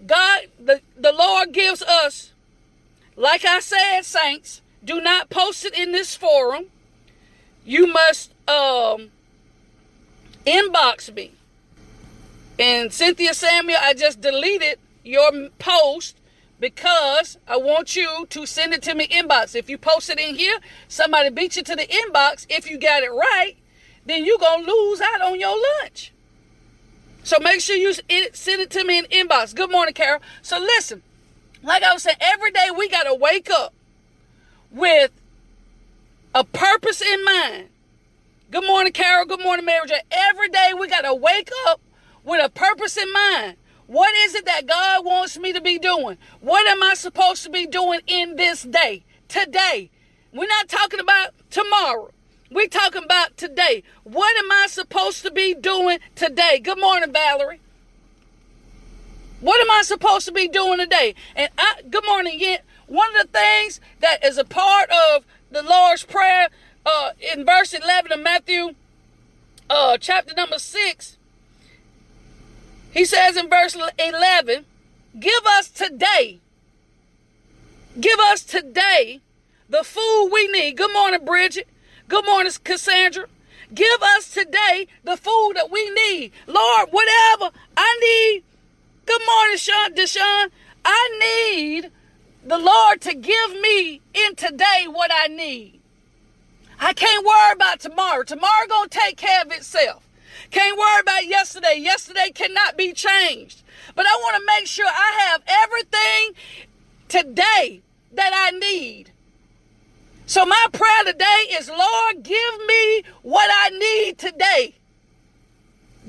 God, 0.06 0.48
the, 0.60 0.82
the 0.96 1.12
Lord 1.12 1.54
gives 1.54 1.82
us, 1.82 2.34
like 3.16 3.46
I 3.46 3.60
said, 3.60 4.02
saints, 4.02 4.62
do 4.84 5.02
not 5.02 5.30
post 5.30 5.66
it 5.66 5.78
in 5.78 5.92
this 5.92 6.16
forum. 6.16 6.66
You 7.66 7.88
must 7.88 8.32
um, 8.48 9.10
inbox 10.46 11.14
me. 11.14 11.32
And 12.60 12.94
Cynthia 12.94 13.34
Samuel, 13.34 13.78
I 13.82 13.94
just 13.94 14.22
deleted 14.22 14.80
your 15.04 15.50
post 15.60 16.18
because 16.60 17.38
I 17.48 17.58
want 17.58 17.96
you 17.96 18.26
to 18.30 18.46
send 18.46 18.74
it 18.74 18.82
to 18.84 18.96
me 18.96 19.08
inbox. 19.08 19.56
If 19.56 19.70
you 19.70 19.78
post 19.78 20.10
it 20.10 20.20
in 20.20 20.36
here, 20.36 20.58
somebody 20.88 21.30
beat 21.30 21.56
you 21.56 21.64
to 21.64 21.76
the 21.76 21.86
inbox. 21.86 22.46
If 22.50 22.70
you 22.70 22.80
got 22.80 23.04
it 23.04 23.12
right, 23.12 23.56
then 24.08 24.26
you're 24.26 24.38
going 24.38 24.66
to 24.66 24.72
lose 24.72 25.02
out 25.02 25.22
on 25.22 25.40
your 25.40 25.56
lunch. 25.82 26.14
So 27.24 27.40
make 27.40 27.60
sure 27.60 27.76
you 27.76 27.94
send 27.94 28.62
it 28.62 28.70
to 28.72 28.86
me 28.86 29.00
in 29.00 29.06
inbox. 29.06 29.54
Good 29.54 29.70
morning, 29.70 29.94
Carol. 29.94 30.22
So 30.42 30.58
listen, 30.58 31.04
like 31.62 31.84
I 31.84 31.92
was 31.94 32.04
saying, 32.04 32.18
every 32.22 32.52
day 32.52 32.70
we 32.76 32.88
got 32.88 33.04
to 33.04 33.14
wake 33.14 33.50
up 33.50 33.74
with 34.72 35.12
a 36.34 36.44
purpose 36.44 37.02
in 37.02 37.24
mind. 37.26 37.70
Good 38.50 38.66
morning, 38.66 38.94
Carol. 38.94 39.26
Good 39.26 39.44
morning, 39.44 39.66
Mary 39.66 39.88
J. 39.88 40.00
Every 40.10 40.48
day 40.48 40.72
we 40.78 40.88
got 40.88 41.02
to 41.02 41.14
wake 41.14 41.50
up 41.68 41.82
with 42.24 42.44
a 42.44 42.50
purpose 42.50 42.96
in 42.96 43.12
mind. 43.12 43.58
What 43.88 44.16
is 44.16 44.36
it 44.36 44.46
that 44.46 44.66
God 44.66 45.06
wants 45.06 45.38
me 45.38 45.52
to 45.52 45.62
be 45.62 45.78
doing? 45.80 46.18
What 46.40 46.66
am 46.68 46.82
I 46.82 46.94
supposed 46.94 47.44
to 47.44 47.50
be 47.50 47.66
doing 47.68 48.00
in 48.08 48.38
this 48.38 48.64
day? 48.64 49.04
Today. 49.28 49.90
We're 50.32 50.48
not 50.48 50.70
talking 50.70 51.00
about 51.00 51.32
tomorrow. 51.50 52.12
We're 52.50 52.68
talking 52.68 53.04
about 53.04 53.36
today. 53.36 53.84
What 54.04 54.38
am 54.38 54.52
I 54.52 54.68
supposed 54.70 55.22
to 55.24 55.32
be 55.32 55.54
doing 55.54 56.00
today? 56.16 56.60
Good 56.64 56.80
morning, 56.80 57.12
Valerie. 57.12 57.60
What 59.42 59.60
am 59.62 59.70
I 59.70 59.82
supposed 59.84 60.26
to 60.28 60.32
be 60.32 60.48
doing 60.48 60.80
today? 60.80 61.14
And 61.36 61.50
I, 61.58 61.82
good 61.90 62.06
morning, 62.06 62.40
yet. 62.40 62.64
one 62.88 63.16
of 63.18 63.28
the 63.28 63.38
things 63.38 63.82
that 64.00 64.26
is 64.26 64.38
a 64.38 64.46
part 64.46 64.90
of 64.90 65.26
the 65.52 65.62
Lord's 65.62 66.04
Prayer 66.04 66.48
uh, 66.86 67.12
in 67.34 67.46
verse 67.46 67.74
11 67.74 68.14
of 68.14 68.20
Matthew 68.22 68.76
uh, 69.70 69.98
chapter 69.98 70.34
number 70.34 70.58
6, 70.58 71.18
he 72.92 73.04
says 73.04 73.36
in 73.36 73.50
verse 73.50 73.76
11, 74.00 74.66
Give 75.20 75.46
us 75.46 75.70
today, 75.70 76.40
give 78.00 78.20
us 78.20 78.44
today 78.44 79.20
the 79.70 79.84
food 79.84 80.30
we 80.32 80.48
need. 80.48 80.78
Good 80.78 80.94
morning, 80.94 81.26
Bridget. 81.26 81.68
Good 82.10 82.26
morning, 82.26 82.54
Cassandra. 82.64 83.26
Give 83.74 84.02
us 84.02 84.30
today 84.30 84.88
the 85.04 85.18
food 85.18 85.54
that 85.56 85.70
we 85.70 85.90
need. 85.90 86.32
Lord, 86.48 86.88
whatever 86.92 87.52
I 87.76 88.00
need. 88.02 88.44
Good 89.06 89.22
morning, 89.26 89.58
Sean 89.58 89.94
Deshaun. 89.94 90.50
I 90.86 91.20
need 91.20 91.92
the 92.46 92.58
Lord 92.58 93.02
to 93.02 93.14
give 93.14 93.60
me 93.60 94.00
in 94.14 94.36
today 94.36 94.86
what 94.88 95.12
I 95.14 95.28
need. 95.28 95.82
I 96.80 96.94
can't 96.94 97.26
worry 97.26 97.52
about 97.52 97.82
tomorrow. 97.82 98.24
Tomorrow 98.24 98.68
gonna 98.70 98.88
take 98.88 99.18
care 99.18 99.42
of 99.42 99.52
itself. 99.52 100.08
Can't 100.50 100.78
worry 100.78 101.02
about 101.02 101.26
yesterday. 101.26 101.78
Yesterday 101.78 102.32
cannot 102.34 102.78
be 102.78 102.94
changed. 102.94 103.64
But 103.96 104.06
I 104.06 104.16
want 104.16 104.38
to 104.38 104.44
make 104.46 104.68
sure 104.68 104.88
I 104.88 105.28
have 105.28 105.42
everything 105.46 106.36
today 107.10 107.82
that 108.14 108.32
I 108.34 108.52
need. 108.58 109.12
So 110.28 110.46
my 110.46 110.66
prayer 110.74 111.06
today 111.06 111.48
is, 111.54 111.70
Lord, 111.70 112.22
give 112.22 112.66
me 112.68 113.04
what 113.22 113.50
I 113.50 113.70
need 113.70 114.18
today. 114.18 114.76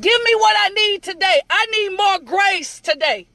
Give 0.01 0.23
me 0.25 0.35
what 0.35 0.57
I 0.59 0.71
need 0.71 1.05
today. 1.05 1.41
I 1.49 1.67
need 1.67 1.97
more 1.97 2.19
grace 2.19 2.81
today. 2.81 3.29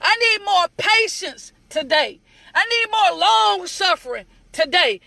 I 0.00 0.16
need 0.16 0.44
more 0.44 0.66
patience 0.76 1.52
today. 1.68 2.20
I 2.54 2.64
need 2.64 2.86
more 2.92 3.18
long 3.18 3.66
suffering 3.66 4.26
today. 4.52 5.00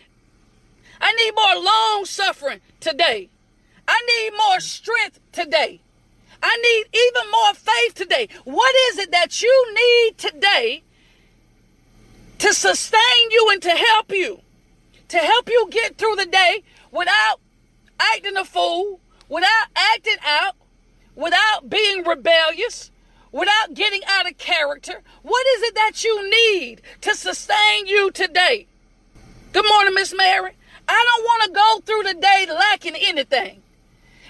I 1.00 1.14
need 1.14 1.32
more 1.34 1.64
long 1.64 2.04
suffering 2.04 2.60
today. 2.82 3.30
I 3.88 4.02
need 4.06 4.38
more 4.38 4.60
strength 4.60 5.22
today. 5.32 5.80
I 6.42 6.58
need 6.58 7.00
even 7.00 7.32
more 7.32 7.54
faith 7.54 7.94
today. 7.96 8.28
What 8.44 8.76
is 8.90 9.00
it 9.00 9.12
that 9.12 9.42
you 9.42 9.74
need 9.74 10.18
today 10.18 10.84
to 12.40 12.54
sustain 12.54 13.32
you 13.32 13.50
and 13.54 13.62
to 13.62 13.70
help 13.70 14.12
you? 14.12 14.42
To 15.14 15.20
help 15.20 15.48
you 15.48 15.68
get 15.70 16.00
through 16.00 16.16
the 16.16 16.26
day 16.26 16.64
without 16.90 17.40
acting 18.00 18.36
a 18.36 18.44
fool, 18.44 19.00
without 19.30 19.68
acting 19.76 20.16
out, 20.26 20.56
without 21.16 21.70
being 21.70 22.04
rebellious, 22.04 22.90
without 23.32 23.76
getting 23.76 24.02
out 24.08 24.28
of 24.28 24.40
character? 24.40 25.04
What 25.22 25.46
is 25.56 25.62
it 25.62 25.76
that 25.76 26.04
you 26.04 26.32
need 26.32 26.82
to 27.02 27.14
sustain 27.14 27.86
you 27.86 28.10
today? 28.10 28.66
Good 29.52 29.66
morning, 29.70 29.94
Miss 29.94 30.16
Mary. 30.18 30.54
I 30.88 31.06
don't 31.08 31.24
want 31.24 31.44
to 31.44 31.52
go 31.52 31.80
through 31.86 32.12
the 32.12 32.20
day 32.20 32.48
lacking 32.50 32.96
anything. 33.00 33.63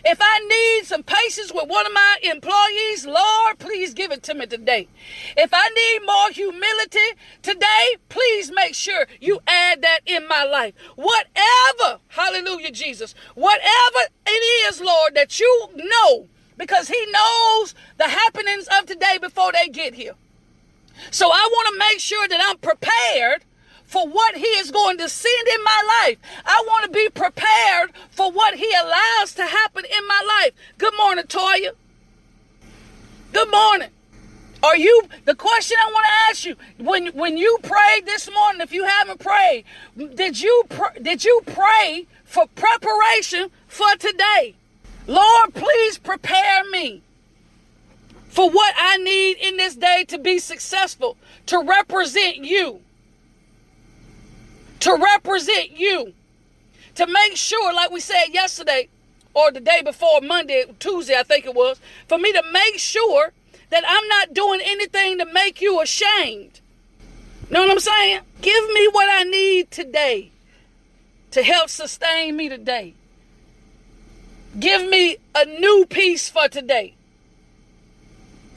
If 0.05 0.17
I 0.21 0.39
need 0.39 0.85
some 0.85 1.03
patience 1.03 1.53
with 1.53 1.69
one 1.69 1.85
of 1.85 1.93
my 1.93 2.17
employees, 2.23 3.05
Lord, 3.05 3.57
please 3.57 3.93
give 3.93 4.11
it 4.11 4.21
to 4.23 4.33
me 4.33 4.45
today. 4.45 4.89
If 5.37 5.51
I 5.53 5.69
need 5.69 6.05
more 6.05 6.29
humility 6.31 7.17
today, 7.41 7.95
please 8.09 8.51
make 8.51 8.75
sure 8.75 9.07
you 9.21 9.39
add 9.47 9.81
that 9.81 10.01
in 10.05 10.27
my 10.27 10.43
life. 10.43 10.73
Whatever, 10.95 11.99
hallelujah, 12.09 12.71
Jesus, 12.71 13.15
whatever 13.35 14.11
it 14.27 14.67
is, 14.67 14.81
Lord, 14.81 15.15
that 15.15 15.39
you 15.39 15.69
know 15.73 16.27
because 16.57 16.89
he 16.89 17.05
knows 17.11 17.73
the 17.97 18.09
happenings 18.09 18.67
of 18.77 18.85
today 18.85 19.17
before 19.19 19.51
they 19.53 19.69
get 19.69 19.93
here. 19.93 20.15
So 21.11 21.29
I 21.31 21.49
want 21.51 21.73
to 21.73 21.79
make 21.79 21.99
sure 21.99 22.27
that 22.27 22.39
I'm 22.41 22.57
prepared 22.57 23.45
for 23.93 24.07
what 24.07 24.35
he 24.35 24.47
is 24.57 24.71
going 24.71 24.97
to 24.97 25.07
send 25.07 25.47
in 25.47 25.63
my 25.63 26.01
life. 26.01 26.17
I 26.43 26.63
want 26.65 26.85
to 26.85 26.89
be 26.89 27.09
prepared 27.09 27.91
for 28.09 28.31
what 28.31 28.55
he 28.55 28.67
allows 28.81 29.35
to 29.35 29.45
happen 29.45 29.85
in 29.85 30.07
my 30.07 30.39
life. 30.39 30.53
Good 30.79 30.95
morning, 30.97 31.25
Toya. 31.25 31.73
Good 33.33 33.51
morning. 33.51 33.89
Are 34.63 34.75
you 34.75 35.03
the 35.25 35.35
question 35.35 35.77
I 35.79 35.91
want 35.91 36.05
to 36.07 36.11
ask 36.27 36.43
you 36.43 36.55
when 36.83 37.07
when 37.09 37.37
you 37.37 37.59
prayed 37.61 38.07
this 38.07 38.31
morning 38.31 38.61
if 38.61 38.73
you 38.73 38.83
haven't 38.85 39.19
prayed 39.19 39.65
did 39.95 40.41
you 40.41 40.63
pr- 40.69 40.97
did 40.99 41.23
you 41.23 41.41
pray 41.45 42.07
for 42.23 42.47
preparation 42.55 43.51
for 43.67 43.95
today? 43.99 44.55
Lord, 45.05 45.53
please 45.53 45.99
prepare 45.99 46.63
me 46.71 47.03
for 48.29 48.49
what 48.49 48.73
I 48.75 48.97
need 48.97 49.37
in 49.37 49.57
this 49.57 49.75
day 49.75 50.03
to 50.07 50.17
be 50.17 50.39
successful, 50.39 51.15
to 51.45 51.61
represent 51.61 52.37
you, 52.37 52.81
to 54.83 54.93
represent 54.95 55.79
you, 55.79 56.13
to 56.95 57.07
make 57.07 57.37
sure, 57.37 57.73
like 57.73 57.89
we 57.89 58.01
said 58.01 58.25
yesterday 58.31 58.89
or 59.33 59.49
the 59.49 59.61
day 59.61 59.81
before, 59.81 60.19
Monday, 60.19 60.65
Tuesday, 60.77 61.17
I 61.17 61.23
think 61.23 61.45
it 61.45 61.55
was, 61.55 61.79
for 62.09 62.17
me 62.17 62.33
to 62.33 62.43
make 62.51 62.77
sure 62.79 63.31
that 63.69 63.85
I'm 63.87 64.07
not 64.09 64.33
doing 64.33 64.59
anything 64.61 65.19
to 65.19 65.25
make 65.25 65.61
you 65.61 65.81
ashamed. 65.81 66.59
Know 67.49 67.61
what 67.61 67.71
I'm 67.71 67.79
saying? 67.79 68.19
Give 68.41 68.73
me 68.73 68.89
what 68.91 69.07
I 69.09 69.23
need 69.23 69.71
today 69.71 70.31
to 71.31 71.43
help 71.43 71.69
sustain 71.69 72.35
me 72.35 72.49
today. 72.49 72.93
Give 74.59 74.85
me 74.89 75.15
a 75.33 75.45
new 75.45 75.85
peace 75.89 76.29
for 76.29 76.49
today. 76.49 76.95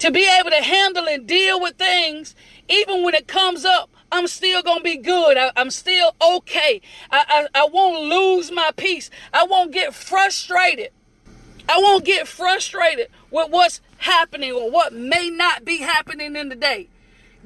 To 0.01 0.11
be 0.11 0.29
able 0.41 0.51
to 0.51 0.63
handle 0.63 1.07
and 1.07 1.25
deal 1.25 1.61
with 1.61 1.77
things, 1.77 2.35
even 2.69 3.05
when 3.05 3.15
it 3.15 3.29
comes 3.29 3.65
up, 3.65 3.91
I'm 4.13 4.27
still 4.27 4.63
going 4.63 4.79
to 4.79 4.85
be 4.85 4.97
good. 4.97 5.37
I, 5.37 5.53
am 5.57 5.71
still 5.71 6.15
okay. 6.23 6.81
I, 7.11 7.49
I, 7.55 7.63
I 7.63 7.69
won't 7.73 8.05
lose 8.05 8.51
my 8.51 8.71
peace. 8.77 9.11
I 9.33 9.45
won't 9.45 9.73
get 9.73 9.95
frustrated. 9.95 10.91
I 11.69 11.79
won't 11.79 12.05
get 12.05 12.29
frustrated 12.29 13.09
with 13.31 13.51
what's 13.51 13.81
happening 13.99 14.53
or 14.53 14.71
what 14.71 14.93
may 14.93 15.31
not 15.31 15.65
be 15.65 15.79
happening 15.79 16.37
in 16.37 16.49
the 16.49 16.57
day. 16.57 16.89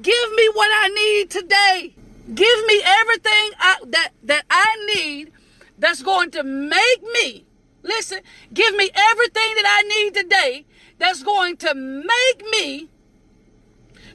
Give 0.01 0.31
me 0.35 0.49
what 0.53 0.69
I 0.71 0.89
need 0.89 1.29
today. 1.29 1.95
Give 2.33 2.65
me 2.67 2.81
everything 2.85 3.51
I, 3.59 3.77
that, 3.87 4.09
that 4.23 4.45
I 4.49 4.93
need 4.95 5.31
that's 5.77 6.03
going 6.03 6.31
to 6.31 6.43
make 6.43 7.03
me 7.13 7.45
Listen, 7.83 8.19
give 8.53 8.75
me 8.75 8.89
everything 8.93 9.55
that 9.55 9.65
I 9.65 9.81
need 9.87 10.13
today 10.13 10.65
that's 10.99 11.23
going 11.23 11.57
to 11.57 11.73
make 11.73 12.49
me 12.51 12.89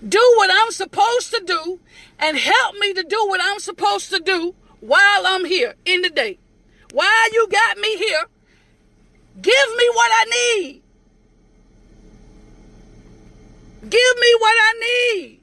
do 0.07 0.35
what 0.37 0.51
I'm 0.53 0.71
supposed 0.71 1.35
to 1.35 1.43
do 1.45 1.81
and 2.19 2.37
help 2.37 2.77
me 2.77 2.95
to 2.95 3.03
do 3.03 3.27
what 3.29 3.41
I'm 3.43 3.59
supposed 3.59 4.11
to 4.11 4.21
do 4.21 4.55
while 4.81 5.27
I'm 5.27 5.45
here 5.45 5.75
in 5.85 6.03
the 6.03 6.11
day. 6.11 6.39
While 6.93 7.33
you 7.33 7.49
got 7.51 7.79
me 7.79 7.97
here, 7.97 8.25
give 9.41 9.69
me 9.77 9.89
what 9.93 10.11
I 10.13 10.25
need. 10.25 10.83
Give 13.89 14.17
me 14.21 14.35
what 14.41 14.57
I 14.59 14.73
need. 14.81 15.41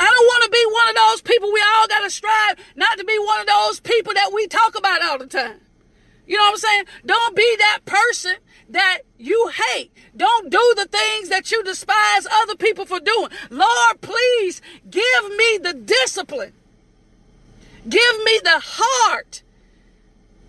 I 0.00 0.04
don't 0.04 0.26
want 0.26 0.44
to 0.44 0.50
be 0.50 0.64
one 0.70 0.88
of 0.88 0.94
those 0.94 1.22
people. 1.22 1.52
We 1.52 1.62
all 1.74 1.88
got 1.88 2.00
to 2.02 2.10
strive 2.10 2.56
not 2.76 2.98
to 2.98 3.04
be 3.04 3.18
one 3.18 3.40
of 3.40 3.46
those 3.46 3.80
people 3.80 4.14
that 4.14 4.30
we 4.32 4.46
talk 4.46 4.78
about 4.78 5.02
all 5.02 5.18
the 5.18 5.26
time. 5.26 5.60
You 6.28 6.36
know 6.36 6.44
what 6.44 6.50
I'm 6.50 6.58
saying? 6.58 6.84
Don't 7.06 7.34
be 7.34 7.56
that 7.58 7.80
person 7.86 8.36
that 8.68 8.98
you 9.18 9.50
hate. 9.72 9.90
Don't 10.14 10.50
do 10.50 10.74
the 10.76 10.86
things 10.86 11.30
that 11.30 11.50
you 11.50 11.64
despise 11.64 12.26
other 12.30 12.54
people 12.54 12.84
for 12.84 13.00
doing. 13.00 13.30
Lord, 13.50 14.00
please 14.02 14.60
give 14.88 15.36
me 15.36 15.58
the 15.58 15.72
discipline. 15.72 16.52
Give 17.88 18.24
me 18.24 18.40
the 18.44 18.60
heart 18.62 19.42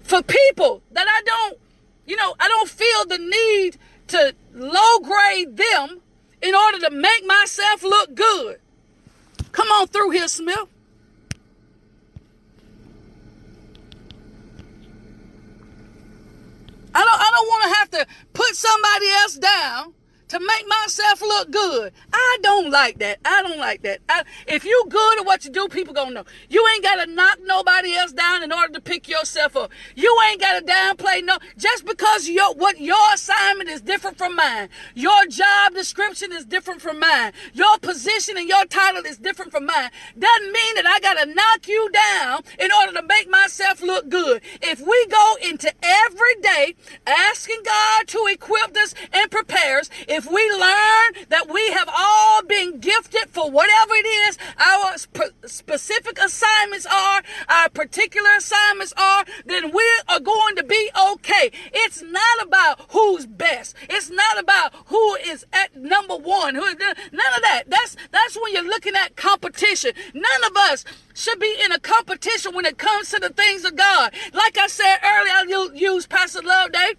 for 0.03 0.21
people 0.21 0.81
that 0.91 1.07
I 1.07 1.21
don't, 1.25 1.57
you 2.05 2.17
know, 2.17 2.35
I 2.39 2.49
don't 2.49 2.69
feel 2.69 3.05
the 3.05 3.17
need 3.17 3.77
to 4.07 4.35
low 4.53 4.99
grade 4.99 5.55
them 5.55 6.01
in 6.41 6.55
order 6.55 6.79
to 6.79 6.89
make 6.89 7.25
myself 7.25 7.83
look 7.83 8.15
good. 8.15 8.59
Come 9.53 9.69
on 9.69 9.87
through 9.87 10.09
here, 10.09 10.27
Smith. 10.27 10.67
I 16.93 17.05
don't 17.05 17.21
I 17.21 17.28
don't 17.39 17.47
want 17.47 17.63
to 17.63 17.79
have 17.79 17.89
to 17.91 18.07
put 18.33 18.55
somebody 18.55 19.09
else 19.11 19.35
down 19.35 19.93
to 20.29 20.39
make 20.39 20.67
myself 20.67 21.21
look 21.21 21.51
good. 21.51 21.91
I 22.13 22.37
don't 22.41 22.69
like 22.69 22.99
that. 22.99 23.19
I 23.25 23.41
don't 23.41 23.57
like 23.57 23.81
that. 23.81 23.99
I, 24.07 24.23
if 24.47 24.63
you 24.63 24.85
good 24.87 25.19
at 25.19 25.25
what 25.25 25.43
you 25.43 25.51
do, 25.51 25.67
people 25.67 25.93
gonna 25.93 26.11
know. 26.11 26.23
You 26.49 26.65
ain't 26.73 26.83
gotta 26.83 27.11
knock 27.11 27.39
nobody 27.43 27.95
else 27.95 28.13
down 28.13 28.43
in 28.43 28.51
order 28.51 28.73
to 28.73 28.81
pick 28.81 29.09
yourself 29.09 29.57
up. 29.57 29.71
You 29.95 30.15
ain't 30.29 30.39
gotta 30.39 30.65
downplay 30.65 31.23
no. 31.23 31.37
Just 31.57 31.85
because 31.85 32.29
your 32.29 32.53
what 32.53 32.79
your 32.79 33.13
assignment 33.13 33.69
is 33.69 33.81
different 33.81 34.17
from 34.17 34.35
mine, 34.35 34.69
your 34.93 35.25
job 35.27 35.73
description 35.73 36.31
is 36.31 36.45
different 36.45 36.81
from 36.81 36.99
mine, 36.99 37.33
your 37.53 37.77
position 37.79 38.37
and 38.37 38.47
your 38.47 38.65
title 38.65 39.05
is 39.05 39.17
different 39.17 39.51
from 39.51 39.65
mine, 39.65 39.89
doesn't 40.17 40.51
mean 40.51 40.75
that 40.75 40.85
I 40.85 40.99
gotta 40.99 41.25
knock 41.25 41.67
you 41.67 41.89
down 41.89 42.43
in 42.59 42.71
order 42.71 42.93
to 42.93 43.07
make 43.07 43.29
myself 43.29 43.81
look 43.81 44.09
good. 44.09 44.41
If 44.61 44.79
we 44.79 45.07
go 45.07 45.37
into 45.41 45.73
every 45.81 46.35
day 46.41 46.75
asking 47.07 47.61
God 47.65 48.07
to 48.07 48.27
equip 48.31 48.77
us 48.77 48.93
and 49.11 49.31
prepare 49.31 49.79
us, 49.79 49.89
if 50.07 50.18
we 50.25 50.49
learn 50.51 51.25
that 51.29 51.47
we 51.51 51.71
have 51.71 51.89
all 51.95 52.43
been 52.43 52.79
gifted 52.79 53.29
for 53.29 53.49
whatever 53.49 53.93
it 53.93 54.05
is 54.05 54.37
our 54.57 54.95
specific 55.45 56.19
assignments 56.19 56.85
are, 56.85 57.21
our 57.47 57.69
particular 57.69 58.29
assignments 58.37 58.93
are, 58.97 59.25
then 59.45 59.71
we 59.73 59.85
are 60.07 60.19
going 60.19 60.55
to 60.55 60.63
be 60.63 60.89
okay. 61.13 61.51
It's 61.73 62.01
not 62.01 62.41
about 62.41 62.81
who's 62.91 63.25
best. 63.25 63.75
It's 63.89 64.09
not 64.09 64.39
about 64.39 64.73
who 64.87 65.15
is 65.15 65.45
at 65.53 65.75
number 65.75 66.15
one. 66.15 66.55
Who 66.55 66.61
none 66.61 66.75
of 66.75 67.41
that. 67.41 67.63
That's 67.67 67.95
that's 68.11 68.37
when 68.41 68.53
you're 68.53 68.63
looking 68.63 68.95
at 68.95 69.15
competition. 69.15 69.91
None 70.13 70.43
of 70.45 70.55
us 70.55 70.85
should 71.13 71.39
be 71.39 71.55
in 71.63 71.71
a 71.71 71.79
competition 71.79 72.55
when 72.55 72.65
it 72.65 72.77
comes 72.77 73.09
to 73.11 73.19
the 73.19 73.29
things 73.29 73.65
of 73.65 73.75
God. 73.75 74.13
Like 74.33 74.57
I 74.57 74.67
said 74.67 74.97
earlier, 75.03 75.33
I'll 75.33 75.75
use 75.75 76.07
Pastor 76.07 76.41
Loveday. 76.41 76.95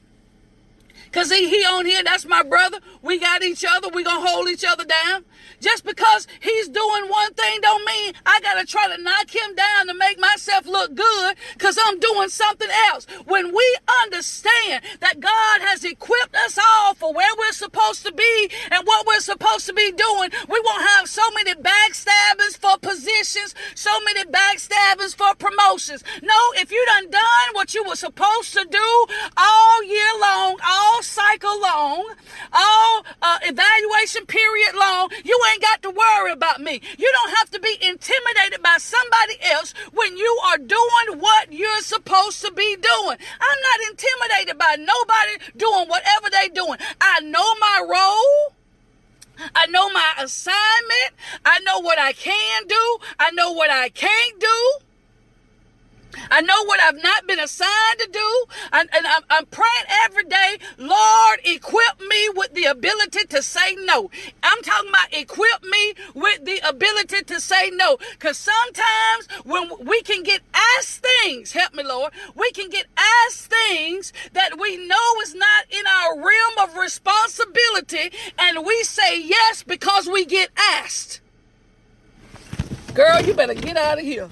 Cause 1.12 1.31
he, 1.31 1.49
he 1.50 1.64
on 1.64 1.87
here, 1.87 2.05
that's 2.05 2.25
my 2.25 2.43
brother. 2.43 2.79
We 3.02 3.19
got 3.19 3.43
each 3.43 3.64
other. 3.69 3.88
We 3.88 4.05
gonna 4.05 4.26
hold 4.26 4.49
each 4.49 4.64
other 4.64 4.85
down. 4.85 5.25
Just 5.61 5.85
because 5.85 6.26
he's 6.40 6.69
doing 6.69 7.05
one 7.09 7.35
thing 7.35 7.61
don't 7.61 7.85
mean 7.85 8.14
I 8.25 8.40
gotta 8.40 8.64
try 8.64 8.95
to 8.95 9.02
knock 9.02 9.35
him 9.35 9.55
down 9.55 9.87
to 9.87 9.95
make 9.95 10.19
myself 10.19 10.67
look 10.67 10.95
good 10.95 11.37
cause 11.59 11.79
I'm 11.83 11.99
doing 11.99 12.29
something 12.29 12.69
else. 12.88 13.07
When 13.26 13.55
we 13.55 13.76
understand 14.02 14.83
that 15.00 15.21
God 15.21 15.61
has 15.61 15.85
equipped 15.85 16.35
us 16.35 16.59
all 16.59 16.95
for 16.95 17.12
where 17.12 17.33
we're 17.38 17.52
supposed 17.52 18.05
to 18.07 18.12
be 18.12 18.50
and 18.71 18.87
what 18.87 19.07
we're 19.07 19.21
supposed 19.21 19.67
to 19.67 19.75
be 19.75 19.93
doing, 19.93 20.31
we 20.49 20.61
won't 20.64 20.83
have 20.97 21.09
so 21.09 21.23
many 21.35 21.55
backstabbers 21.55 22.57
for 22.57 22.79
positions, 22.79 23.55
so 23.75 23.90
many 24.05 24.25
backstabbers 24.25 25.14
for 25.14 25.35
promotions. 25.35 26.02
No, 26.23 26.38
if 26.57 26.73
you 26.73 26.85
done 26.87 27.11
done 27.11 27.49
what 27.52 27.75
you 27.75 27.85
were 27.85 27.97
supposed 27.97 28.55
to 28.55 28.64
do 28.71 29.07
all 29.37 29.85
year 29.85 30.12
long, 30.21 30.57
all 30.67 31.02
cycle 31.02 31.61
long, 31.61 32.14
all 32.52 33.05
uh, 33.23 33.38
evaluation 33.43 34.26
period 34.26 34.75
long, 34.75 35.11
you 35.25 35.38
ain't 35.52 35.62
got 35.62 35.83
to 35.83 35.90
worry 35.90 36.33
about 36.33 36.61
me. 36.61 36.80
You 36.99 37.12
don't 37.12 37.37
have 37.37 37.50
to 37.50 37.61
be 37.61 37.76
intimidated 37.80 38.62
by 38.62 38.76
somebody 38.78 39.37
else 39.42 39.75
when 39.92 40.16
you 40.16 40.40
are 40.47 40.59
doing 40.59 41.19
what 41.19 41.52
you're 41.52 41.83
supposed 41.83 42.40
to 42.45 42.52
be 42.52 42.76
doing. 42.76 43.16
I'm 43.40 43.61
not 43.62 43.90
intimidated 43.90 44.59
by 44.59 44.76
nobody 44.78 45.52
doing 45.57 45.88
whatever 45.88 46.30
they're 46.30 46.49
doing. 46.54 46.78
I 47.00 47.21
know 47.21 47.54
my 47.61 47.85
role. 47.88 48.54
I 49.54 49.66
know 49.66 49.90
my 49.90 50.12
assignment. 50.19 51.12
I 51.45 51.61
know 51.61 51.80
what 51.80 51.99
I 51.99 52.12
can 52.12 52.66
do. 52.66 52.99
I 53.19 53.30
know 53.33 53.52
what 53.52 53.71
I 53.71 53.88
can't 53.88 54.38
do. 54.38 54.89
I 56.31 56.40
know 56.40 56.64
what 56.64 56.81
I've 56.81 57.02
not 57.02 57.26
been 57.26 57.38
assigned 57.38 57.99
to 57.99 58.09
do. 58.12 58.45
And, 58.73 58.88
and 58.93 59.07
I'm, 59.07 59.23
I'm, 59.31 59.47
praying 59.47 59.85
every 60.05 60.25
day, 60.25 60.59
Lord, 60.79 61.40
equip 61.45 62.00
me 62.00 62.29
with 62.35 62.55
the 62.55 62.64
ability 62.64 63.25
to 63.26 63.43
say 63.43 63.75
no. 63.81 64.11
I'm 64.43 64.62
talking 64.62 64.90
about 64.90 65.12
equip 65.12 65.64
me 65.64 65.95
with 66.14 66.45
the 66.45 66.61
ability 66.69 67.23
to 67.25 67.40
say 67.40 67.71
no. 67.71 67.99
Because 68.12 68.38
sometimes 68.38 69.29
when 69.45 69.71
we 69.85 70.02
can 70.02 70.23
get 70.23 70.43
asked 70.79 71.05
things, 71.23 71.52
help 71.52 71.75
me, 71.75 71.83
Lord, 71.83 72.12
we 72.35 72.50
can 72.52 72.71
get 72.71 72.87
asked 72.97 73.52
things 73.52 74.12
that 74.33 74.59
we 74.59 74.76
know 74.76 75.21
is 75.23 75.35
not 75.35 75.64
in 75.71 75.87
our 75.87 76.17
realm 76.17 76.69
of 76.69 76.76
responsibility. 76.76 78.12
And 78.38 78.64
we 78.64 78.83
say 78.85 79.21
yes 79.21 79.62
because 79.62 80.07
we 80.07 80.25
get 80.25 80.50
asked. 80.57 81.21
Girl, 82.95 83.21
you 83.21 83.35
better 83.35 83.55
get 83.55 83.76
out 83.76 83.99
of 83.99 84.05
here. 84.05 84.29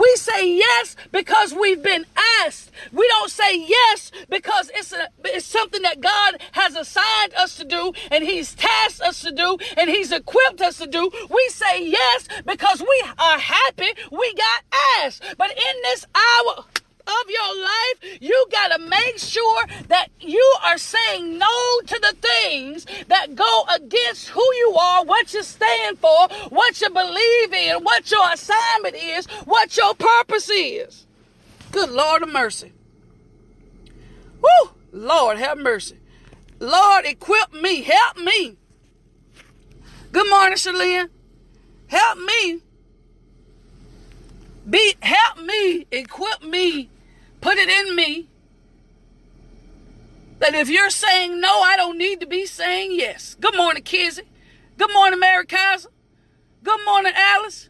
We 0.00 0.14
say 0.16 0.56
yes 0.56 0.96
because 1.12 1.52
we've 1.52 1.82
been 1.82 2.06
asked. 2.42 2.70
We 2.90 3.06
don't 3.08 3.30
say 3.30 3.58
yes 3.58 4.10
because 4.30 4.70
it's 4.74 4.92
a, 4.92 5.08
it's 5.24 5.44
something 5.44 5.82
that 5.82 6.00
God 6.00 6.40
has 6.52 6.74
assigned 6.74 7.34
us 7.34 7.56
to 7.56 7.64
do 7.64 7.92
and 8.10 8.24
he's 8.24 8.54
tasked 8.54 9.02
us 9.02 9.20
to 9.20 9.30
do 9.30 9.58
and 9.76 9.90
he's 9.90 10.10
equipped 10.10 10.62
us 10.62 10.78
to 10.78 10.86
do. 10.86 11.10
We 11.28 11.48
say 11.50 11.86
yes 11.86 12.28
because 12.46 12.80
we 12.80 13.04
are 13.18 13.38
happy 13.38 13.92
we 14.10 14.34
got 14.34 14.64
asked. 15.04 15.22
But 15.36 15.50
in 15.50 15.76
this 15.82 16.06
hour, 16.14 16.64
of 17.06 17.30
your 17.30 17.62
life, 17.62 18.18
you 18.20 18.46
got 18.50 18.68
to 18.68 18.78
make 18.78 19.18
sure 19.18 19.66
that 19.88 20.08
you 20.20 20.54
are 20.64 20.78
saying 20.78 21.38
no 21.38 21.80
to 21.86 21.98
the 22.00 22.14
things 22.20 22.86
that 23.08 23.34
go 23.34 23.64
against 23.74 24.28
who 24.28 24.44
you 24.56 24.76
are, 24.78 25.04
what 25.04 25.32
you 25.34 25.42
stand 25.42 25.98
for, 25.98 26.28
what 26.50 26.80
you 26.80 26.90
believe 26.90 27.52
in, 27.52 27.82
what 27.84 28.10
your 28.10 28.32
assignment 28.32 28.94
is, 28.96 29.26
what 29.44 29.76
your 29.76 29.94
purpose 29.94 30.48
is. 30.50 31.06
Good 31.72 31.90
Lord 31.90 32.22
of 32.22 32.32
mercy. 32.32 32.72
Woo! 34.40 34.70
Lord, 34.92 35.38
have 35.38 35.58
mercy. 35.58 35.98
Lord, 36.58 37.06
equip 37.06 37.52
me. 37.52 37.82
Help 37.82 38.18
me. 38.18 38.56
Good 40.12 40.28
morning, 40.28 40.56
Shalene. 40.56 41.08
Help 41.86 42.18
me. 42.18 42.60
Be 44.70 44.94
help 45.02 45.38
me, 45.38 45.86
equip 45.90 46.42
me 46.44 46.88
Put 47.40 47.56
it 47.56 47.68
in 47.68 47.96
me 47.96 48.28
that 50.40 50.54
if 50.54 50.68
you're 50.68 50.90
saying 50.90 51.40
no, 51.40 51.60
I 51.60 51.76
don't 51.76 51.98
need 51.98 52.20
to 52.20 52.26
be 52.26 52.46
saying 52.46 52.92
yes. 52.92 53.36
Good 53.40 53.56
morning, 53.56 53.82
Kizzy. 53.82 54.22
Good 54.78 54.92
morning, 54.92 55.20
Mary 55.20 55.44
Kaiser. 55.46 55.90
Good 56.62 56.80
morning, 56.84 57.12
Alice. 57.14 57.68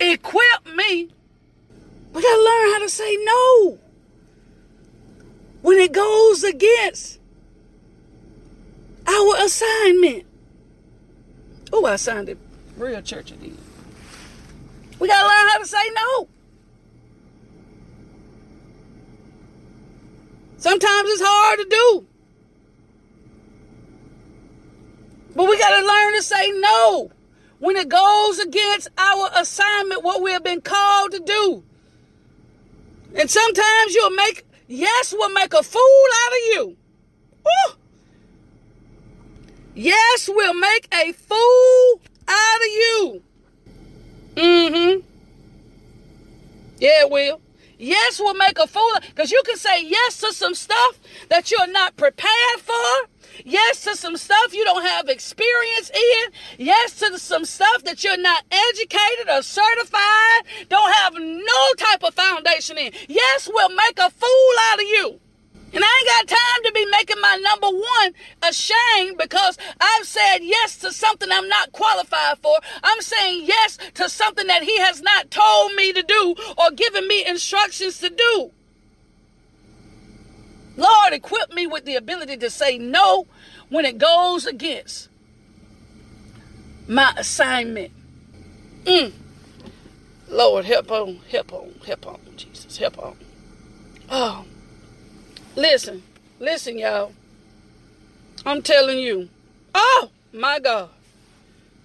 Equip 0.00 0.66
me. 0.76 1.10
We 2.12 2.22
got 2.22 2.36
to 2.36 2.42
learn 2.42 2.72
how 2.72 2.78
to 2.80 2.88
say 2.88 3.16
no 3.22 3.78
when 5.62 5.78
it 5.78 5.92
goes 5.92 6.42
against 6.44 7.20
our 9.06 9.36
assignment. 9.44 10.24
Oh, 11.72 11.84
I 11.84 11.96
sounded 11.96 12.38
real 12.76 13.02
churchy. 13.02 13.52
We 15.00 15.08
got 15.08 15.22
to 15.22 15.26
learn 15.26 15.48
how 15.48 15.58
to 15.58 15.66
say 15.66 15.90
no. 15.94 16.28
Sometimes 20.58 21.08
it's 21.08 21.22
hard 21.24 21.58
to 21.58 21.64
do. 21.64 22.06
But 25.34 25.48
we 25.48 25.58
got 25.58 25.80
to 25.80 25.86
learn 25.86 26.14
to 26.16 26.22
say 26.22 26.52
no 26.52 27.10
when 27.60 27.76
it 27.76 27.88
goes 27.88 28.38
against 28.40 28.88
our 28.98 29.30
assignment, 29.36 30.02
what 30.02 30.22
we 30.22 30.32
have 30.32 30.44
been 30.44 30.60
called 30.60 31.12
to 31.12 31.20
do. 31.20 31.64
And 33.14 33.30
sometimes 33.30 33.94
you'll 33.94 34.10
make, 34.10 34.46
yes, 34.68 35.14
will 35.16 35.30
make 35.30 35.54
a 35.54 35.62
fool 35.62 35.80
out 35.80 36.32
of 36.32 36.38
you. 36.52 36.76
Ooh. 37.46 37.74
Yes, 39.74 40.28
we'll 40.30 40.54
make 40.54 40.88
a 40.92 41.12
fool 41.12 42.00
out 42.28 42.56
of 42.56 42.66
you. 42.66 43.22
Mm-hmm. 44.36 45.00
Yeah, 46.78 47.02
it 47.02 47.10
will. 47.10 47.40
Yes 47.78 48.20
will 48.20 48.34
make 48.34 48.58
a 48.58 48.66
fool 48.66 48.92
because 49.06 49.32
you 49.32 49.40
can 49.46 49.56
say 49.56 49.82
yes 49.82 50.20
to 50.20 50.34
some 50.34 50.54
stuff 50.54 51.00
that 51.30 51.50
you're 51.50 51.66
not 51.66 51.96
prepared 51.96 52.60
for. 52.60 53.08
Yes 53.44 53.84
to 53.84 53.96
some 53.96 54.18
stuff 54.18 54.52
you 54.52 54.64
don't 54.64 54.84
have 54.84 55.08
experience 55.08 55.90
in. 55.90 56.32
Yes 56.58 56.98
to 56.98 57.18
some 57.18 57.46
stuff 57.46 57.82
that 57.84 58.04
you're 58.04 58.18
not 58.18 58.44
educated 58.50 59.30
or 59.30 59.42
certified, 59.42 60.44
don't 60.68 60.92
have 60.92 61.14
no 61.14 61.72
type 61.78 62.04
of 62.04 62.14
foundation 62.14 62.76
in. 62.76 62.92
Yes 63.08 63.48
will 63.50 63.70
make 63.70 63.98
a 63.98 64.10
fool 64.10 64.54
out 64.70 64.80
of 64.80 64.86
you. 64.86 65.20
And 65.72 65.84
I 65.84 65.98
ain't 65.98 66.28
got 66.28 66.36
time 66.36 66.64
to 66.64 66.72
be 66.72 66.84
making 66.86 67.20
my 67.20 67.38
number 67.42 67.68
one 67.68 68.14
ashamed 68.42 69.18
because 69.18 69.56
I've 69.80 70.04
said 70.04 70.38
yes 70.40 70.76
to 70.78 70.92
something 70.92 71.28
I'm 71.30 71.48
not 71.48 71.70
qualified 71.70 72.38
for. 72.38 72.56
I'm 72.82 73.00
saying 73.00 73.44
yes 73.46 73.78
to 73.94 74.08
something 74.08 74.48
that 74.48 74.64
he 74.64 74.76
has 74.78 75.00
not 75.00 75.30
told 75.30 75.74
me 75.74 75.92
to 75.92 76.02
do 76.02 76.34
or 76.58 76.72
given 76.72 77.06
me 77.06 77.24
instructions 77.24 77.98
to 78.00 78.10
do. 78.10 78.50
Lord, 80.76 81.12
equip 81.12 81.52
me 81.52 81.66
with 81.66 81.84
the 81.84 81.94
ability 81.94 82.36
to 82.38 82.50
say 82.50 82.76
no 82.78 83.26
when 83.68 83.84
it 83.84 83.98
goes 83.98 84.46
against 84.46 85.08
my 86.88 87.12
assignment. 87.16 87.92
Mm. 88.84 89.12
Lord, 90.28 90.64
help 90.64 90.90
on, 90.90 91.20
help 91.30 91.52
on, 91.52 91.74
help 91.86 92.06
on, 92.06 92.20
Jesus, 92.36 92.76
help 92.76 92.98
on. 92.98 93.16
Oh. 94.08 94.44
Listen, 95.56 96.02
listen, 96.38 96.78
y'all. 96.78 97.12
I'm 98.46 98.62
telling 98.62 98.98
you. 98.98 99.28
Oh, 99.74 100.10
my 100.32 100.58
God. 100.58 100.90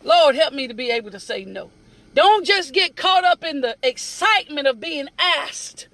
Lord, 0.03 0.35
help 0.35 0.53
me 0.53 0.67
to 0.67 0.73
be 0.73 0.91
able 0.91 1.11
to 1.11 1.19
say 1.19 1.45
no. 1.45 1.71
Don't 2.13 2.45
just 2.45 2.73
get 2.73 2.95
caught 2.95 3.25
up 3.25 3.43
in 3.43 3.61
the 3.61 3.75
excitement 3.83 4.67
of 4.67 4.79
being 4.79 5.07
asked. 5.17 5.87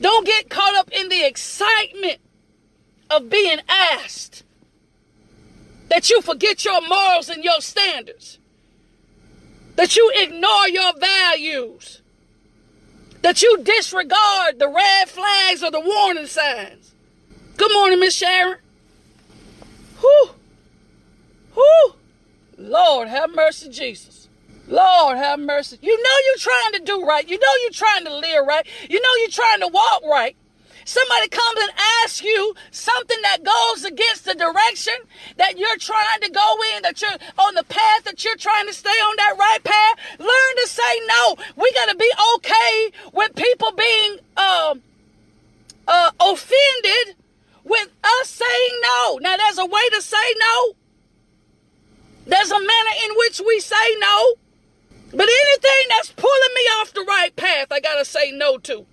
Don't 0.00 0.26
get 0.26 0.48
caught 0.48 0.74
up 0.74 0.90
in 0.90 1.08
the 1.08 1.26
excitement 1.26 2.18
of 3.10 3.30
being 3.30 3.60
asked 3.68 4.44
that 5.88 6.10
you 6.10 6.20
forget 6.22 6.64
your 6.64 6.80
morals 6.86 7.28
and 7.28 7.42
your 7.42 7.60
standards, 7.60 8.38
that 9.76 9.96
you 9.96 10.10
ignore 10.14 10.68
your 10.68 10.92
values, 10.98 12.02
that 13.28 13.42
you 13.42 13.62
disregard 13.62 14.58
the 14.58 14.66
red 14.66 15.06
flags 15.06 15.62
or 15.62 15.70
the 15.70 15.78
warning 15.78 16.24
signs. 16.24 16.94
Good 17.58 17.70
morning, 17.74 18.00
Miss 18.00 18.14
Sharon. 18.14 18.56
Whew. 20.00 20.30
Whew. 21.52 21.94
Lord, 22.56 23.08
have 23.08 23.34
mercy, 23.34 23.68
Jesus. 23.68 24.30
Lord, 24.66 25.18
have 25.18 25.38
mercy. 25.40 25.78
You 25.82 25.94
know 25.94 26.10
you're 26.24 26.38
trying 26.38 26.72
to 26.72 26.78
do 26.86 27.04
right. 27.04 27.28
You 27.28 27.38
know 27.38 27.54
you're 27.60 27.70
trying 27.70 28.06
to 28.06 28.16
live 28.16 28.46
right. 28.46 28.66
You 28.88 28.98
know 28.98 29.14
you're 29.18 29.28
trying 29.28 29.60
to 29.60 29.68
walk 29.68 30.04
right. 30.08 30.34
Somebody 30.88 31.28
comes 31.28 31.60
and 31.60 31.72
asks 32.02 32.22
you 32.22 32.54
something 32.70 33.18
that 33.20 33.44
goes 33.44 33.84
against 33.84 34.24
the 34.24 34.34
direction 34.34 34.94
that 35.36 35.58
you're 35.58 35.76
trying 35.76 36.22
to 36.22 36.30
go 36.30 36.56
in, 36.74 36.80
that 36.80 37.02
you're 37.02 37.10
on 37.46 37.54
the 37.56 37.64
path 37.64 38.04
that 38.04 38.24
you're 38.24 38.36
trying 38.36 38.66
to 38.68 38.72
stay 38.72 38.88
on 38.88 39.14
that 39.18 39.36
right 39.38 39.62
path. 39.62 39.98
Learn 40.18 40.54
to 40.62 40.66
say 40.66 41.00
no. 41.06 41.36
We 41.56 41.70
got 41.72 41.90
to 41.90 41.94
be 41.94 42.10
okay 42.36 42.90
with 43.12 43.34
people 43.36 43.72
being 43.72 44.16
um, 44.38 44.82
uh, 45.86 46.10
offended 46.20 47.16
with 47.64 47.90
us 48.02 48.30
saying 48.30 48.80
no. 48.80 49.18
Now, 49.20 49.36
there's 49.36 49.58
a 49.58 49.66
way 49.66 49.88
to 49.90 50.00
say 50.00 50.16
no. 50.38 50.72
There's 52.24 52.50
a 52.50 52.60
manner 52.60 52.94
in 53.04 53.10
which 53.14 53.42
we 53.46 53.60
say 53.60 53.94
no. 53.98 54.36
But 55.10 55.28
anything 55.28 55.88
that's 55.90 56.12
pulling 56.12 56.54
me 56.54 56.62
off 56.80 56.94
the 56.94 57.04
right 57.06 57.36
path, 57.36 57.66
I 57.72 57.80
got 57.80 57.96
to 57.96 58.06
say 58.06 58.32
no 58.32 58.56
to. 58.56 58.86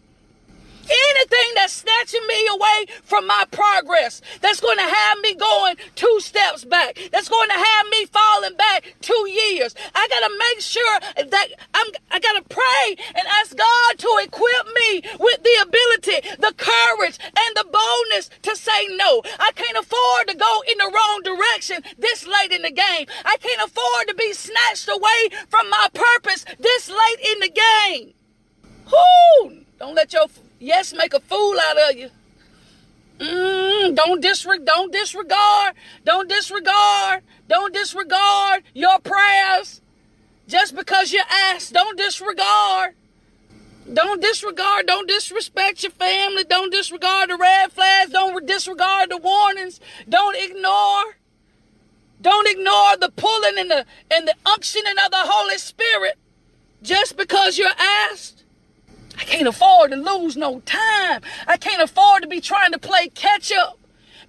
Anything 0.90 1.50
that's 1.56 1.74
snatching 1.74 2.26
me 2.28 2.48
away 2.48 2.86
from 3.04 3.28
my 3.28 3.46
progress, 3.52 4.22
that's 4.42 4.60
going 4.60 4.78
to 4.78 4.84
have 4.84 5.20
me 5.20 5.36
going 5.36 5.76
two 5.96 6.20
steps 6.20 6.64
back, 6.64 6.98
that's 7.12 7.30
going 7.30 7.50
to 7.50 7.56
have 7.56 7.88
me 7.90 8.06
falling 8.06 8.56
back 8.56 8.96
two 9.02 9.28
years. 9.30 9.74
I 9.94 10.08
got 10.08 10.28
to 10.28 10.38
make 10.38 10.62
sure 10.62 11.00
that 11.28 11.48
I'm, 11.74 11.88
I 12.12 12.20
got 12.20 12.34
to 12.34 12.44
pray 12.44 13.04
and 13.16 13.28
ask 13.42 13.56
God 13.58 13.98
to 13.98 14.20
equip 14.24 14.68
me 14.68 15.02
with 15.20 15.44
the 15.44 15.58
ability, 15.62 16.30
the 16.40 16.54
courage, 16.58 17.18
and 17.24 17.56
the 17.56 17.66
boldness 17.66 18.30
to 18.44 18.56
say 18.56 18.88
no. 18.92 19.24
I 19.40 19.52
can't 19.56 19.78
afford 19.78 20.28
to 20.28 20.36
go 20.36 20.64
in 20.70 20.78
the 20.78 20.92
wrong 20.94 21.22
direction 21.24 21.84
this 21.98 22.28
late 22.28 22.52
in 22.52 22.62
the 22.62 22.72
game. 22.72 23.08
I 23.24 23.38
can't 23.38 23.62
afford 23.62 24.08
to 24.08 24.16
be 24.16 24.34
snatched 24.34 24.88
away 24.88 25.30
from 25.50 25.70
my 25.70 25.88
purpose 25.94 26.46
this 26.60 26.90
late 26.90 27.20
in 27.34 27.40
the 27.40 27.50
game. 27.50 28.14
Whoo! 28.92 29.66
Don't 29.80 29.96
let 29.96 30.14
your 30.14 30.28
Yes, 30.60 30.94
make 30.94 31.14
a 31.14 31.20
fool 31.20 31.56
out 31.60 31.90
of 31.90 31.98
you. 31.98 32.10
Mm, 33.20 33.96
don't 33.96 34.22
disregard, 34.22 34.66
don't 34.66 34.92
disregard, 34.92 35.74
don't 36.04 36.28
disregard, 36.28 37.24
don't 37.48 37.74
disregard 37.74 38.64
your 38.74 39.00
prayers. 39.00 39.82
Just 40.48 40.76
because 40.76 41.12
you 41.12 41.22
ask, 41.30 41.72
don't 41.72 41.98
disregard. 41.98 42.96
Don't 43.92 44.22
disregard, 44.22 44.88
don't 44.88 45.08
disrespect 45.08 45.84
your 45.84 45.92
family, 45.92 46.44
don't 46.44 46.72
disregard 46.72 47.30
the 47.30 47.38
red 47.38 47.72
flags, 47.72 48.12
don't 48.12 48.46
disregard 48.46 49.12
the 49.12 49.18
warnings, 49.18 49.80
don't 50.10 50.36
ignore. 50.36 51.16
Don't 52.20 52.48
ignore 52.48 52.98
the 52.98 53.12
pulling 53.16 53.60
and 53.60 53.70
the 53.70 53.86
and 54.10 54.28
the 54.28 54.34
unctioning 54.46 54.96
of 55.06 55.12
the 55.12 55.18
Holy 55.18 55.58
Spirit 55.58 56.18
just 56.82 57.18
because 57.18 57.58
you're 57.58 57.68
asked. 57.78 58.45
I 59.18 59.24
can't 59.24 59.48
afford 59.48 59.92
to 59.92 59.98
lose 59.98 60.36
no 60.36 60.60
time. 60.62 61.22
I 61.48 61.58
can't 61.58 61.82
afford 61.82 62.24
to 62.24 62.28
be 62.28 62.42
trying 62.42 62.72
to 62.72 62.80
play 62.80 63.10
catch 63.10 63.52
up 63.52 63.80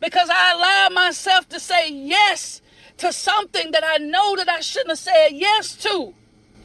because 0.01 0.29
I 0.31 0.53
allow 0.53 0.89
myself 0.95 1.49
to 1.51 1.61
say 1.61 1.91
yes 1.91 2.61
to 2.99 3.13
something 3.13 3.73
that 3.73 3.85
I 3.85 3.99
know 3.99 4.37
that 4.37 4.49
I 4.49 4.61
shouldn't 4.61 4.91
have 4.91 4.99
said 4.99 5.29
yes 5.33 5.75
to. 5.77 6.15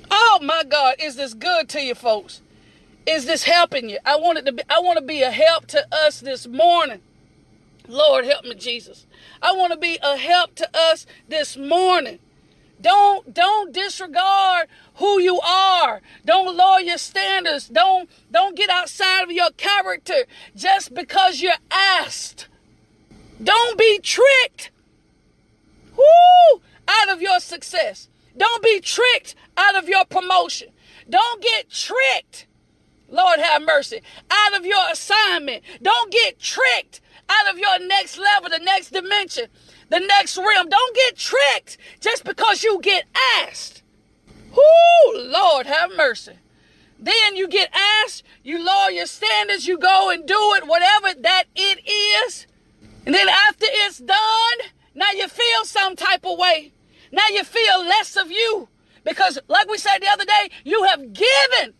Oh 0.10 0.40
my 0.42 0.64
God, 0.64 0.96
is 1.00 1.16
this 1.16 1.34
good 1.34 1.70
to 1.70 1.82
you 1.82 1.96
folks? 1.96 2.42
Is 3.06 3.26
this 3.26 3.44
helping 3.44 3.90
you? 3.90 3.98
I 4.06 4.18
want 4.18 4.38
it 4.38 4.46
to 4.46 4.52
be 4.52 4.64
I 4.70 4.80
want 4.80 5.00
to 5.00 5.06
be 5.06 5.24
a 5.24 5.32
help 5.32 5.66
to 5.68 5.86
us 5.92 6.20
this 6.20 6.48
morning. 6.48 7.02
Lord 7.88 8.26
help 8.26 8.46
me 8.46 8.56
Jesus. 8.56 9.06
I 9.42 9.54
want 9.54 9.74
to 9.74 9.80
be 9.80 9.98
a 10.04 10.18
help 10.18 10.56
to 10.56 10.70
us 10.74 11.06
this 11.28 11.58
morning. 11.58 12.20
Don't 12.82 13.34
don't 13.34 13.74
disregard 13.74 14.68
who 14.96 15.20
you 15.20 15.40
are. 15.40 16.02
Don't 16.26 16.56
lower 16.56 16.80
your 16.80 16.98
standards. 16.98 17.70
Don't 17.70 18.10
don't 18.32 18.56
get 18.56 18.70
outside 18.70 19.24
of 19.24 19.32
your 19.32 19.52
character 19.52 20.26
just 20.56 20.94
because 20.94 21.42
you're 21.42 21.54
asked. 21.70 22.48
Don't 23.42 23.78
be 23.78 24.00
tricked. 24.00 24.72
Out 26.88 27.10
of 27.10 27.22
your 27.22 27.40
success. 27.40 28.10
Don't 28.36 28.64
be 28.64 28.80
tricked 28.82 29.36
out 29.58 29.76
of 29.76 29.88
your 29.88 30.06
promotion. 30.06 30.70
Don't 31.10 31.42
get 31.42 31.70
tricked. 31.70 32.48
Lord 33.10 33.40
have 33.40 33.62
mercy. 33.62 34.02
Out 34.30 34.58
of 34.58 34.66
your 34.66 34.90
assignment. 34.92 35.64
Don't 35.82 36.12
get 36.12 36.40
tricked 36.40 37.02
out 37.30 37.54
of 37.54 37.60
your 37.60 37.80
next 37.88 38.18
level, 38.18 38.50
the 38.50 38.60
next 38.60 38.92
dimension 38.92 39.48
the 39.92 40.00
next 40.00 40.38
realm. 40.38 40.70
Don't 40.70 40.96
get 40.96 41.18
tricked 41.18 41.78
just 42.00 42.24
because 42.24 42.64
you 42.64 42.80
get 42.82 43.06
asked. 43.40 43.84
Whoo, 44.56 45.18
Lord, 45.18 45.68
have 45.68 45.92
mercy. 45.96 46.34
Then 46.98 47.36
you 47.36 47.48
get 47.48 47.70
asked, 47.74 48.24
you 48.44 48.64
lower 48.64 48.90
your 48.90 49.06
standards, 49.06 49.68
you 49.68 49.78
go 49.78 50.10
and 50.10 50.26
do 50.26 50.54
it, 50.56 50.68
whatever 50.68 51.14
that 51.22 51.46
it 51.56 51.80
is. 51.88 52.48
And 53.06 53.14
then 53.14 53.28
after 53.28 53.66
it's 53.68 53.98
done, 53.98 54.70
now 54.96 55.12
you 55.14 55.28
feel 55.28 55.66
some 55.66 55.96
type 55.96 56.26
of 56.26 56.38
way. 56.38 56.74
Now 57.12 57.28
you 57.32 57.44
feel 57.44 57.80
less 57.80 58.16
of 58.16 58.32
you. 58.32 58.70
Because, 59.04 59.40
like 59.48 59.68
we 59.68 59.80
said 59.80 59.98
the 60.00 60.10
other 60.10 60.26
day, 60.26 60.52
you 60.64 60.84
have 60.84 61.12
given. 61.12 61.74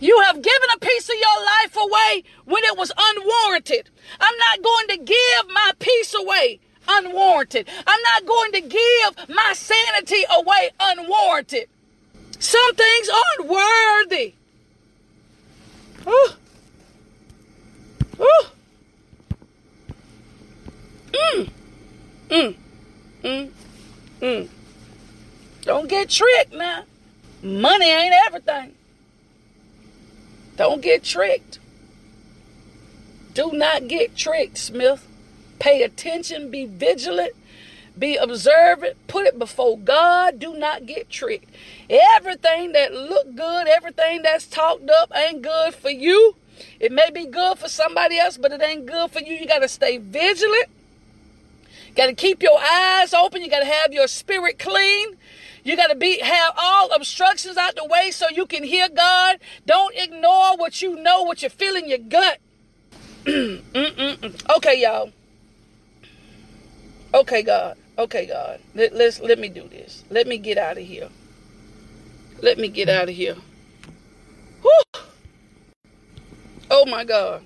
You 0.00 0.18
have 0.20 0.42
given 0.42 0.68
a 0.74 0.78
piece 0.78 1.08
of 1.08 1.14
your 1.14 1.44
life 1.44 1.76
away 1.76 2.24
when 2.46 2.64
it 2.64 2.76
was 2.76 2.90
unwarranted. 2.96 3.90
I'm 4.18 4.36
not 4.38 4.62
going 4.64 4.88
to 4.88 5.04
give 5.04 5.52
my 5.52 5.72
peace 5.78 6.14
away 6.14 6.60
unwarranted. 6.88 7.68
I'm 7.86 8.00
not 8.02 8.26
going 8.26 8.52
to 8.52 8.60
give 8.60 9.28
my 9.28 9.52
sanity 9.54 10.24
away 10.36 10.70
unwarranted. 10.80 11.68
Some 12.38 12.74
things 12.74 13.08
aren't 13.08 13.50
worthy. 13.50 14.34
Ooh. 16.06 16.28
Ooh. 18.20 18.46
Mm. 21.12 21.50
Mm. 22.28 22.54
Mm. 23.22 23.50
Mm. 24.20 24.48
Don't 25.62 25.88
get 25.88 26.10
tricked 26.10 26.52
now. 26.52 26.84
Money 27.42 27.90
ain't 27.90 28.14
everything. 28.26 28.74
Don't 30.56 30.82
get 30.82 31.02
tricked. 31.02 31.58
Do 33.32 33.50
not 33.52 33.88
get 33.88 34.16
tricked, 34.16 34.58
Smith. 34.58 35.06
Pay 35.58 35.82
attention, 35.82 36.50
be 36.50 36.66
vigilant, 36.66 37.32
be 37.98 38.16
observant, 38.16 38.96
put 39.06 39.26
it 39.26 39.38
before 39.38 39.78
God. 39.78 40.38
Do 40.38 40.54
not 40.54 40.86
get 40.86 41.08
tricked. 41.08 41.48
Everything 41.88 42.72
that 42.72 42.92
look 42.92 43.34
good, 43.36 43.68
everything 43.68 44.22
that's 44.22 44.46
talked 44.46 44.90
up 44.90 45.12
ain't 45.14 45.42
good 45.42 45.74
for 45.74 45.90
you. 45.90 46.36
It 46.80 46.92
may 46.92 47.10
be 47.10 47.26
good 47.26 47.58
for 47.58 47.68
somebody 47.68 48.18
else, 48.18 48.36
but 48.36 48.52
it 48.52 48.62
ain't 48.62 48.86
good 48.86 49.10
for 49.10 49.20
you. 49.20 49.34
You 49.34 49.46
got 49.46 49.60
to 49.60 49.68
stay 49.68 49.96
vigilant. 49.98 50.66
Got 51.96 52.06
to 52.06 52.14
keep 52.14 52.42
your 52.42 52.58
eyes 52.60 53.14
open. 53.14 53.42
You 53.42 53.50
got 53.50 53.60
to 53.60 53.66
have 53.66 53.92
your 53.92 54.08
spirit 54.08 54.58
clean. 54.58 55.16
You 55.62 55.76
got 55.76 55.88
to 55.88 55.94
be 55.94 56.20
have 56.20 56.54
all 56.58 56.92
obstructions 56.92 57.56
out 57.56 57.76
the 57.76 57.86
way 57.86 58.10
so 58.10 58.28
you 58.28 58.46
can 58.46 58.64
hear 58.64 58.88
God. 58.88 59.38
Don't 59.66 59.94
ignore 59.96 60.56
what 60.56 60.82
you 60.82 60.96
know, 60.96 61.22
what 61.22 61.42
you 61.42 61.48
feel 61.48 61.76
in 61.76 61.88
your 61.88 61.98
gut. 61.98 62.38
okay, 63.26 64.82
y'all. 64.82 65.10
Okay, 67.14 67.42
God. 67.42 67.76
Okay, 67.96 68.26
God. 68.26 68.58
Let, 68.74 68.92
let's 68.92 69.20
let 69.20 69.38
me 69.38 69.48
do 69.48 69.68
this. 69.68 70.02
Let 70.10 70.26
me 70.26 70.36
get 70.36 70.58
out 70.58 70.78
of 70.78 70.84
here. 70.84 71.08
Let 72.42 72.58
me 72.58 72.66
get 72.66 72.88
out 72.88 73.08
of 73.08 73.14
here. 73.14 73.36
Whew. 74.62 75.02
Oh 76.68 76.84
my 76.86 77.04
God. 77.04 77.44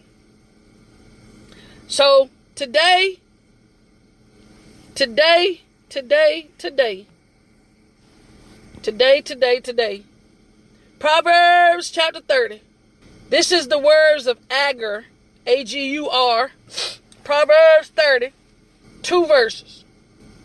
So 1.87 2.31
today, 2.55 3.19
today, 4.95 5.61
today, 5.91 6.49
today, 6.57 7.07
today, 8.83 9.21
today, 9.21 9.61
today, 9.61 10.03
Proverbs 10.99 11.91
chapter 11.91 12.23
30. 12.23 12.63
This 13.29 13.53
is 13.53 13.69
the 13.69 13.79
words 13.79 14.27
of 14.27 14.39
Agur, 14.51 15.05
A 15.47 15.63
G 15.63 15.91
U 15.91 16.09
R. 16.09 16.53
Proverbs 17.23 17.89
30 17.95 18.33
two 19.03 19.27
verses. 19.27 19.85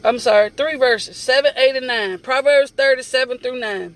I'm 0.03 0.19
sorry, 0.19 0.49
three 0.49 0.75
verses, 0.75 1.15
7, 1.15 1.53
8, 1.55 1.75
and 1.77 1.87
9. 1.87 2.19
Proverbs 2.19 2.71
37 2.71 3.37
through 3.37 3.59
9. 3.59 3.95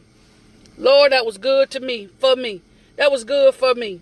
Lord, 0.78 1.12
that 1.12 1.26
was 1.26 1.38
good 1.38 1.70
to 1.72 1.80
me, 1.80 2.08
for 2.20 2.36
me. 2.36 2.62
That 2.96 3.12
was 3.12 3.24
good 3.24 3.54
for 3.54 3.74
me. 3.76 4.02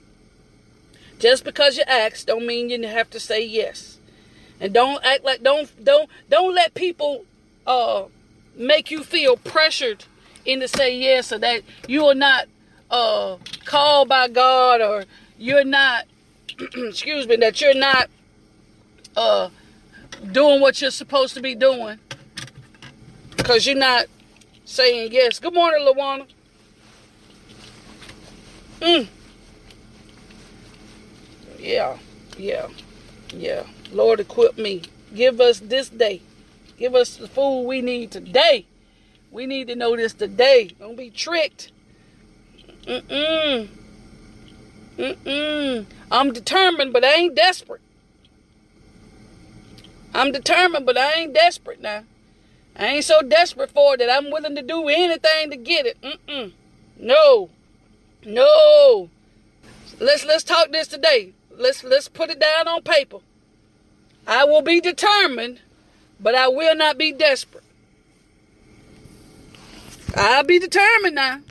Just 1.19 1.43
because 1.43 1.77
you 1.77 1.83
ask 1.87 2.25
don't 2.25 2.45
mean 2.45 2.69
you 2.69 2.87
have 2.87 3.09
to 3.11 3.19
say 3.19 3.45
yes. 3.45 3.97
And 4.59 4.73
don't 4.73 5.03
act 5.03 5.23
like 5.23 5.43
don't 5.43 5.69
don't 5.83 6.09
don't 6.29 6.53
let 6.53 6.73
people 6.73 7.25
uh 7.65 8.05
make 8.55 8.91
you 8.91 9.03
feel 9.03 9.37
pressured 9.37 10.05
into 10.45 10.67
say 10.67 10.97
yes 10.97 11.31
or 11.31 11.39
that 11.39 11.61
you 11.87 12.05
are 12.05 12.15
not 12.15 12.47
uh 12.89 13.37
called 13.65 14.09
by 14.09 14.27
God 14.27 14.81
or 14.81 15.05
you're 15.37 15.65
not 15.65 16.05
excuse 16.59 17.27
me 17.27 17.35
that 17.37 17.59
you're 17.61 17.73
not 17.73 18.09
uh 19.15 19.49
doing 20.31 20.61
what 20.61 20.81
you're 20.81 20.91
supposed 20.91 21.33
to 21.35 21.41
be 21.41 21.55
doing 21.55 21.99
because 23.35 23.65
you're 23.65 23.75
not 23.75 24.05
saying 24.65 25.11
yes. 25.11 25.39
Good 25.39 25.53
morning, 25.53 25.85
Lawana. 25.85 26.27
Mm. 28.81 29.07
Yeah, 31.59 31.97
yeah, 32.37 32.67
yeah. 33.29 33.63
Lord, 33.91 34.19
equip 34.19 34.57
me. 34.57 34.83
Give 35.13 35.39
us 35.39 35.59
this 35.59 35.89
day. 35.89 36.21
Give 36.77 36.95
us 36.95 37.15
the 37.17 37.27
food 37.27 37.63
we 37.63 37.81
need 37.81 38.11
today. 38.11 38.65
We 39.31 39.45
need 39.45 39.67
to 39.67 39.75
know 39.75 39.95
this 39.95 40.13
today. 40.13 40.71
Don't 40.79 40.97
be 40.97 41.09
tricked. 41.09 41.71
Mm-mm. 42.87 43.67
Mm-mm. 44.97 45.85
I'm 46.11 46.33
determined, 46.33 46.93
but 46.93 47.03
I 47.03 47.13
ain't 47.13 47.35
desperate. 47.35 47.81
I'm 50.15 50.31
determined, 50.31 50.85
but 50.85 50.97
I 50.97 51.11
ain't 51.11 51.33
desperate 51.33 51.81
now. 51.81 52.05
I 52.77 52.87
ain't 52.87 53.03
so 53.03 53.21
desperate 53.21 53.69
for 53.69 53.93
it 53.93 53.97
that 53.97 54.09
I'm 54.09 54.31
willing 54.31 54.55
to 54.55 54.61
do 54.61 54.87
anything 54.87 55.51
to 55.51 55.57
get 55.57 55.85
it. 55.85 56.01
Mm-mm. 56.01 56.53
No. 56.97 57.49
No. 58.23 59.09
Let's 59.99 60.25
let's 60.25 60.43
talk 60.45 60.71
this 60.71 60.87
today. 60.87 61.33
Let's 61.51 61.83
let's 61.83 62.07
put 62.07 62.29
it 62.29 62.39
down 62.39 62.67
on 62.67 62.81
paper. 62.81 63.17
I 64.25 64.45
will 64.45 64.61
be 64.61 64.79
determined, 64.79 65.59
but 66.19 66.33
I 66.33 66.47
will 66.47 66.75
not 66.75 66.97
be 66.97 67.11
desperate. 67.11 67.63
I'll 70.15 70.45
be 70.45 70.59
determined 70.59 71.15
now, 71.15 71.41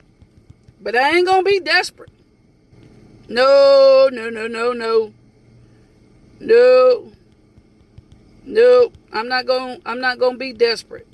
but 0.81 0.95
I 0.95 1.17
ain't 1.17 1.27
gonna 1.27 1.43
be 1.43 1.59
desperate. 1.59 2.09
No, 3.29 4.09
no, 4.11 4.31
no, 4.31 4.47
no, 4.47 4.73
no. 4.73 5.13
No. 6.39 7.11
No, 8.45 8.91
I'm 9.11 9.27
not 9.27 9.45
going 9.45 9.81
I'm 9.85 9.99
not 9.99 10.19
going 10.19 10.33
to 10.33 10.39
be 10.39 10.53
desperate. 10.53 11.07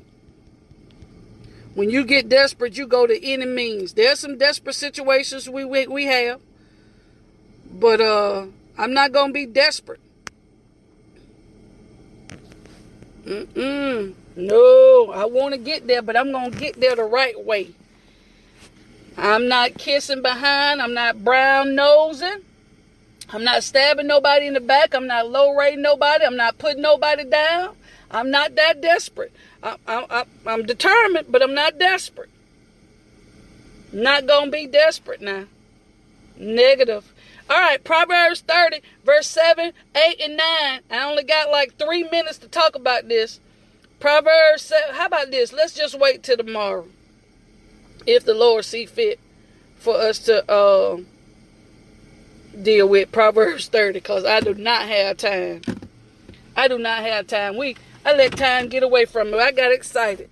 When 1.74 1.90
you 1.90 2.04
get 2.04 2.28
desperate, 2.28 2.78
you 2.78 2.86
go 2.86 3.08
to 3.08 3.26
any 3.26 3.46
means. 3.46 3.94
There's 3.94 4.20
some 4.20 4.38
desperate 4.38 4.76
situations 4.76 5.50
we 5.50 5.64
we, 5.64 5.88
we 5.88 6.06
have. 6.06 6.42
But 7.72 8.02
uh 8.02 8.48
I'm 8.78 8.94
not 8.94 9.12
going 9.12 9.30
to 9.30 9.34
be 9.34 9.46
desperate. 9.46 10.02
Mm-mm. 13.26 14.14
No, 14.36 15.12
I 15.14 15.26
want 15.26 15.54
to 15.54 15.60
get 15.60 15.88
there, 15.88 16.02
but 16.02 16.18
I'm 16.18 16.32
going 16.32 16.52
to 16.52 16.58
get 16.58 16.80
there 16.80 16.96
the 16.96 17.04
right 17.04 17.40
way. 17.44 17.70
I'm 19.18 19.48
not 19.48 19.78
kissing 19.78 20.22
behind. 20.22 20.82
I'm 20.82 20.94
not 20.94 21.24
brown 21.24 21.76
nosing. 21.76 22.42
I'm 23.34 23.44
not 23.44 23.64
stabbing 23.64 24.08
nobody 24.08 24.48
in 24.48 24.54
the 24.54 24.60
back. 24.60 24.94
I'm 24.94 25.08
not 25.08 25.30
low 25.30 25.56
rating 25.56 25.82
nobody. 25.82 26.26
I'm 26.26 26.36
not 26.36 26.58
putting 26.58 26.82
nobody 26.82 27.24
down. 27.24 27.76
I'm 28.10 28.30
not 28.30 28.56
that 28.56 28.82
desperate. 28.82 29.32
I, 29.64 29.78
I, 29.88 30.26
I, 30.46 30.54
am 30.54 30.66
determined, 30.66 31.28
but 31.30 31.42
I'm 31.42 31.54
not 31.54 31.80
desperate. 31.80 32.30
Not 33.94 34.28
going 34.28 34.46
to 34.46 34.52
be 34.52 34.68
desperate 34.68 35.22
now. 35.22 35.46
Negative. 36.36 37.14
All 37.50 37.60
right, 37.60 37.84
Proverbs 37.84 38.42
30, 38.42 38.82
verse 39.06 39.28
7, 39.28 39.74
8, 39.96 40.22
and 40.22 40.38
9. 40.38 40.82
I 40.90 41.10
only 41.10 41.24
got 41.24 41.50
like 41.50 41.78
three 41.78 42.04
minutes 42.04 42.38
to 42.40 42.48
talk 42.48 42.76
about 42.76 43.08
this. 43.08 43.40
Proverbs 44.00 44.64
7, 44.64 44.96
how 44.96 45.06
about 45.06 45.32
this? 45.32 45.54
Let's 45.54 45.74
just 45.74 45.98
wait 45.98 46.24
till 46.24 46.38
tomorrow. 46.38 46.88
If 48.06 48.26
the 48.26 48.34
Lord 48.34 48.66
see 48.66 48.86
fit 48.86 49.20
for 49.78 49.96
us 49.96 50.20
to 50.20 50.50
uh, 50.52 50.98
deal 52.60 52.88
with 52.88 53.12
Proverbs 53.12 53.68
30 53.68 53.94
because 53.94 54.26
I 54.26 54.40
do 54.40 54.54
not 54.54 54.88
have 54.88 55.18
time. 55.18 55.62
I 56.56 56.68
do 56.68 56.78
not 56.78 57.00
have 57.04 57.28
time. 57.28 57.58
We 57.58 57.76
I 58.06 58.14
let 58.14 58.36
time 58.36 58.68
get 58.68 58.84
away 58.84 59.06
from 59.06 59.32
me. 59.32 59.40
I 59.40 59.52
got 59.52 59.72
excited. 59.72 60.30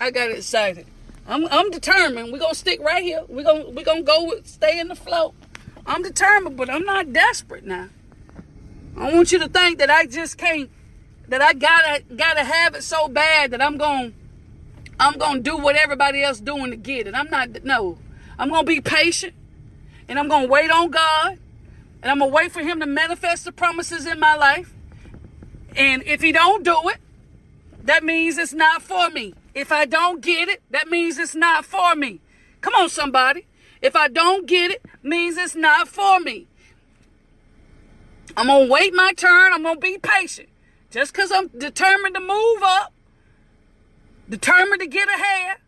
I 0.00 0.10
got 0.10 0.30
excited. 0.30 0.86
I'm 1.26 1.46
I'm 1.46 1.70
determined. 1.70 2.32
We're 2.32 2.38
gonna 2.38 2.54
stick 2.54 2.80
right 2.80 3.02
here. 3.02 3.22
We're 3.28 3.44
gonna 3.44 3.70
we're 3.70 3.84
gonna 3.84 4.02
go 4.02 4.24
with 4.24 4.46
stay 4.46 4.78
in 4.78 4.88
the 4.88 4.94
flow. 4.94 5.34
I'm 5.86 6.02
determined, 6.02 6.56
but 6.56 6.70
I'm 6.70 6.84
not 6.84 7.12
desperate 7.12 7.64
now. 7.64 7.88
I 8.96 9.12
want 9.12 9.30
you 9.30 9.38
to 9.40 9.48
think 9.48 9.78
that 9.78 9.90
I 9.90 10.06
just 10.06 10.38
can't 10.38 10.70
that 11.28 11.42
I 11.42 11.52
gotta 11.52 12.02
gotta 12.14 12.44
have 12.44 12.74
it 12.74 12.82
so 12.82 13.08
bad 13.08 13.50
that 13.50 13.60
I'm 13.60 13.76
gonna 13.76 14.12
I'm 14.98 15.18
gonna 15.18 15.40
do 15.40 15.56
what 15.56 15.76
everybody 15.76 16.22
else 16.22 16.40
doing 16.40 16.70
to 16.70 16.76
get 16.76 17.06
it. 17.06 17.14
I'm 17.14 17.28
not 17.30 17.64
no. 17.64 17.98
I'm 18.38 18.50
gonna 18.50 18.64
be 18.64 18.80
patient 18.80 19.34
and 20.08 20.18
I'm 20.18 20.28
gonna 20.28 20.46
wait 20.46 20.70
on 20.70 20.90
God 20.90 21.38
and 22.02 22.10
I'm 22.10 22.18
gonna 22.18 22.30
wait 22.30 22.52
for 22.52 22.60
him 22.60 22.80
to 22.80 22.86
manifest 22.86 23.44
the 23.44 23.52
promises 23.52 24.06
in 24.06 24.20
my 24.20 24.34
life. 24.34 24.72
And 25.74 26.02
if 26.04 26.22
he 26.22 26.32
don't 26.32 26.64
do 26.64 26.76
it, 26.88 26.98
that 27.84 28.04
means 28.04 28.38
it's 28.38 28.52
not 28.52 28.82
for 28.82 29.10
me. 29.10 29.34
If 29.54 29.72
I 29.72 29.84
don't 29.84 30.20
get 30.20 30.48
it, 30.48 30.62
that 30.70 30.88
means 30.88 31.18
it's 31.18 31.34
not 31.34 31.64
for 31.64 31.94
me. 31.94 32.20
Come 32.60 32.74
on, 32.74 32.88
somebody. 32.88 33.46
If 33.80 33.94
I 33.94 34.08
don't 34.08 34.46
get 34.46 34.70
it, 34.70 34.84
means 35.02 35.36
it's 35.36 35.54
not 35.54 35.88
for 35.88 36.20
me. 36.20 36.46
I'm 38.36 38.48
gonna 38.48 38.66
wait 38.66 38.94
my 38.94 39.12
turn. 39.12 39.52
I'm 39.52 39.62
gonna 39.62 39.80
be 39.80 39.98
patient. 39.98 40.48
Just 40.90 41.12
because 41.12 41.32
I'm 41.32 41.48
determined 41.48 42.14
to 42.14 42.20
move 42.20 42.62
up, 42.62 42.92
determined 44.28 44.80
to 44.80 44.86
get 44.86 45.08
ahead, 45.08 45.58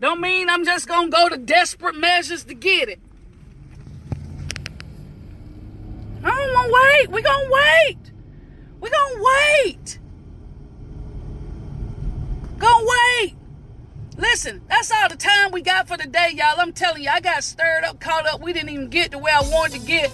don't 0.00 0.20
mean 0.20 0.48
I'm 0.48 0.64
just 0.64 0.88
gonna 0.88 1.08
go 1.08 1.28
to 1.28 1.36
desperate 1.36 1.96
measures 1.96 2.44
to 2.44 2.54
get 2.54 2.88
it. 2.88 3.00
I'm 6.24 6.51
gonna 6.62 6.72
wait. 6.72 7.10
We're 7.10 7.22
gonna 7.22 7.50
wait. 7.50 7.98
We're 8.80 8.90
gonna 8.90 9.22
wait. 9.22 9.98
Gonna 12.58 12.86
wait. 12.86 13.34
Listen, 14.18 14.62
that's 14.68 14.92
all 14.92 15.08
the 15.08 15.16
time 15.16 15.52
we 15.52 15.62
got 15.62 15.88
for 15.88 15.96
today, 15.96 16.32
y'all. 16.34 16.58
I'm 16.60 16.72
telling 16.72 17.02
you, 17.02 17.08
I 17.10 17.20
got 17.20 17.42
stirred 17.42 17.84
up, 17.84 17.98
caught 17.98 18.26
up. 18.26 18.40
We 18.40 18.52
didn't 18.52 18.68
even 18.68 18.88
get 18.88 19.10
to 19.12 19.18
where 19.18 19.34
I 19.34 19.40
wanted 19.40 19.80
to 19.80 19.86
get. 19.86 20.12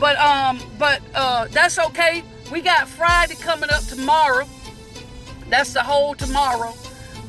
But 0.00 0.16
um, 0.18 0.60
but 0.78 1.00
uh 1.14 1.46
that's 1.48 1.78
okay. 1.78 2.24
We 2.50 2.60
got 2.60 2.88
Friday 2.88 3.34
coming 3.34 3.70
up 3.70 3.84
tomorrow. 3.84 4.46
That's 5.48 5.72
the 5.72 5.82
whole 5.82 6.14
tomorrow. 6.14 6.74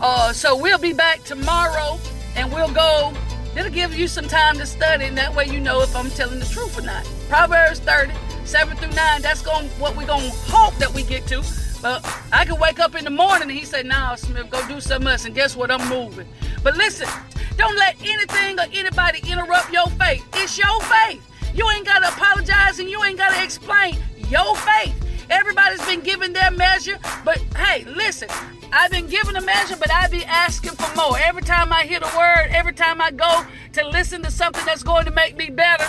Uh 0.01 0.31
so 0.33 0.55
we'll 0.55 0.79
be 0.79 0.93
back 0.93 1.23
tomorrow 1.23 1.99
and 2.35 2.51
we'll 2.51 2.73
go 2.73 3.13
It'll 3.55 3.71
give 3.71 3.95
you 3.95 4.07
some 4.07 4.27
time 4.27 4.57
to 4.57 4.65
study, 4.65 5.05
and 5.05 5.17
that 5.17 5.35
way 5.35 5.45
you 5.45 5.59
know 5.59 5.81
if 5.83 5.95
I'm 5.95 6.09
telling 6.09 6.39
the 6.39 6.45
truth 6.45 6.77
or 6.77 6.81
not. 6.81 7.05
Proverbs 7.29 7.79
30, 7.81 8.11
7 8.45 8.75
through 8.77 8.93
9, 8.93 9.21
that's 9.21 9.41
going 9.41 9.67
what 9.79 9.95
we're 9.95 10.07
gonna 10.07 10.29
hope 10.29 10.75
that 10.75 10.93
we 10.93 11.03
get 11.03 11.25
to. 11.27 11.43
But 11.81 12.05
I 12.31 12.45
could 12.45 12.59
wake 12.59 12.79
up 12.79 12.95
in 12.95 13.03
the 13.03 13.09
morning 13.09 13.49
and 13.49 13.51
he 13.51 13.65
said, 13.65 13.85
nah, 13.85 14.15
Smith, 14.15 14.49
go 14.49 14.65
do 14.67 14.79
something 14.79 15.07
else. 15.07 15.25
And 15.25 15.35
guess 15.35 15.55
what? 15.55 15.69
I'm 15.69 15.87
moving. 15.89 16.27
But 16.63 16.77
listen, 16.77 17.07
don't 17.57 17.75
let 17.77 17.95
anything 18.01 18.59
or 18.59 18.65
anybody 18.71 19.19
interrupt 19.29 19.71
your 19.71 19.87
faith. 19.87 20.25
It's 20.35 20.57
your 20.57 20.81
faith. 20.81 21.21
You 21.53 21.69
ain't 21.71 21.85
gotta 21.85 22.07
apologize 22.07 22.79
and 22.79 22.89
you 22.89 23.03
ain't 23.03 23.17
gotta 23.17 23.43
explain 23.43 23.97
your 24.29 24.55
faith. 24.55 24.95
Everybody's 25.29 25.85
been 25.85 26.01
given 26.01 26.33
their 26.33 26.51
measure, 26.51 26.97
but 27.23 27.37
hey, 27.57 27.85
listen, 27.85 28.29
I've 28.71 28.91
been 28.91 29.07
given 29.07 29.35
a 29.35 29.41
measure, 29.41 29.75
but 29.77 29.91
I 29.91 30.07
be 30.07 30.25
asking 30.25 30.71
for 30.71 30.95
more. 30.95 31.17
Every 31.19 31.43
time 31.43 31.71
I 31.71 31.83
hear 31.83 31.99
the 31.99 32.11
word, 32.17 32.49
every 32.51 32.73
time 32.73 33.01
I 33.01 33.11
go 33.11 33.43
to 33.73 33.87
listen 33.87 34.23
to 34.23 34.31
something 34.31 34.65
that's 34.65 34.83
going 34.83 35.05
to 35.05 35.11
make 35.11 35.37
me 35.37 35.49
better, 35.49 35.85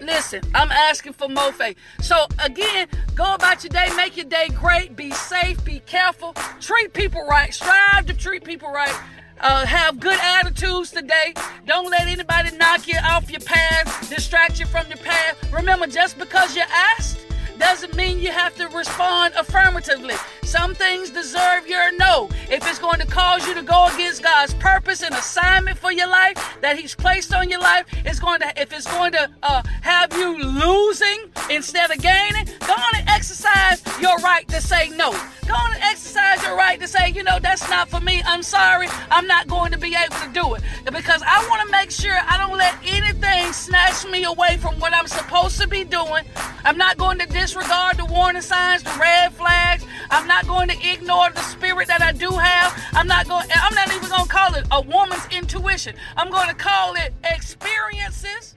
listen, 0.00 0.42
I'm 0.54 0.70
asking 0.72 1.12
for 1.14 1.28
more 1.28 1.52
faith. 1.52 1.76
So 2.00 2.26
again, 2.44 2.88
go 3.14 3.34
about 3.34 3.62
your 3.64 3.70
day, 3.70 3.88
make 3.96 4.16
your 4.16 4.26
day 4.26 4.48
great, 4.48 4.96
be 4.96 5.10
safe, 5.10 5.64
be 5.64 5.80
careful, 5.80 6.34
treat 6.60 6.92
people 6.92 7.26
right, 7.26 7.52
strive 7.52 8.06
to 8.06 8.14
treat 8.14 8.44
people 8.44 8.70
right. 8.70 8.94
Uh, 9.42 9.64
have 9.64 9.98
good 9.98 10.18
attitudes 10.20 10.90
today. 10.90 11.32
Don't 11.64 11.90
let 11.90 12.06
anybody 12.06 12.54
knock 12.58 12.86
you 12.86 12.98
off 13.02 13.30
your 13.30 13.40
path, 13.40 14.10
distract 14.10 14.60
you 14.60 14.66
from 14.66 14.86
your 14.88 14.98
path. 14.98 15.50
Remember, 15.50 15.86
just 15.86 16.18
because 16.18 16.54
you 16.54 16.62
asked 16.70 17.20
doesn't 17.60 17.94
mean 17.94 18.18
you 18.18 18.32
have 18.32 18.56
to 18.56 18.66
respond 18.68 19.34
affirmatively. 19.36 20.14
Some 20.42 20.74
things 20.74 21.10
deserve 21.10 21.68
your 21.68 21.96
no. 21.96 22.28
If 22.50 22.66
it's 22.66 22.78
going 22.78 22.98
to 22.98 23.06
cause 23.06 23.46
you 23.46 23.54
to 23.54 23.62
go 23.62 23.86
against 23.94 24.22
God's 24.22 24.54
purpose 24.54 25.02
and 25.02 25.14
assignment 25.14 25.78
for 25.78 25.92
your 25.92 26.08
life 26.08 26.36
that 26.62 26.76
He's 26.78 26.94
placed 26.94 27.32
on 27.32 27.48
your 27.48 27.60
life, 27.60 27.86
it's 28.04 28.18
going 28.18 28.40
to 28.40 28.52
if 28.60 28.72
it's 28.72 28.90
going 28.90 29.12
to 29.12 29.30
uh, 29.42 29.62
have 29.82 30.12
you 30.14 30.42
losing 30.42 31.30
instead 31.50 31.90
of 31.90 32.00
gaining, 32.00 32.46
go 32.66 32.72
on 32.72 32.96
and 32.96 33.08
exercise 33.08 33.82
your 34.00 34.16
right 34.18 34.48
to 34.48 34.60
say 34.60 34.88
no. 34.90 35.12
Go 35.46 35.56
on 35.56 35.72
and 35.72 35.82
exercise 35.82 36.42
your 36.44 36.56
right 36.56 36.80
to 36.80 36.86
say, 36.86 37.10
you 37.10 37.24
know, 37.24 37.38
that's 37.40 37.68
not 37.68 37.88
for 37.88 38.00
me. 38.00 38.22
I'm 38.24 38.42
sorry. 38.42 38.86
I'm 39.10 39.26
not 39.26 39.48
going 39.48 39.72
to 39.72 39.78
be 39.78 39.96
able 39.96 40.16
to 40.16 40.30
do 40.32 40.54
it 40.54 40.62
because 40.92 41.22
I 41.26 41.44
want 41.48 41.66
to 41.66 41.72
make 41.72 41.90
sure 41.90 42.16
I 42.28 42.38
don't 42.38 42.56
let 42.56 42.74
anything 42.84 43.52
snatch 43.52 44.06
me 44.06 44.24
away 44.24 44.58
from 44.58 44.78
what 44.78 44.94
I'm 44.94 45.08
supposed 45.08 45.60
to 45.60 45.66
be 45.66 45.82
doing. 45.82 46.24
I'm 46.64 46.76
not 46.78 46.98
going 46.98 47.18
to 47.18 47.26
disregard 47.50 47.96
the 47.98 48.06
warning 48.06 48.42
signs, 48.42 48.80
the 48.84 48.94
red 48.94 49.32
flags. 49.32 49.82
I'm 50.06 50.28
not 50.28 50.46
going 50.46 50.68
to 50.70 50.78
ignore 50.86 51.34
the 51.34 51.42
spirit 51.42 51.88
that 51.88 51.98
I 51.98 52.12
do 52.14 52.30
have. 52.30 52.70
I'm 52.94 53.10
not 53.10 53.26
going 53.26 53.42
I'm 53.50 53.74
not 53.74 53.90
even 53.90 54.06
going 54.06 54.22
to 54.22 54.30
call 54.30 54.54
it 54.54 54.70
a 54.70 54.80
woman's 54.80 55.26
intuition. 55.34 55.98
I'm 56.14 56.30
going 56.30 56.46
to 56.46 56.54
call 56.54 56.94
it 56.94 57.10
experiences. 57.26 58.54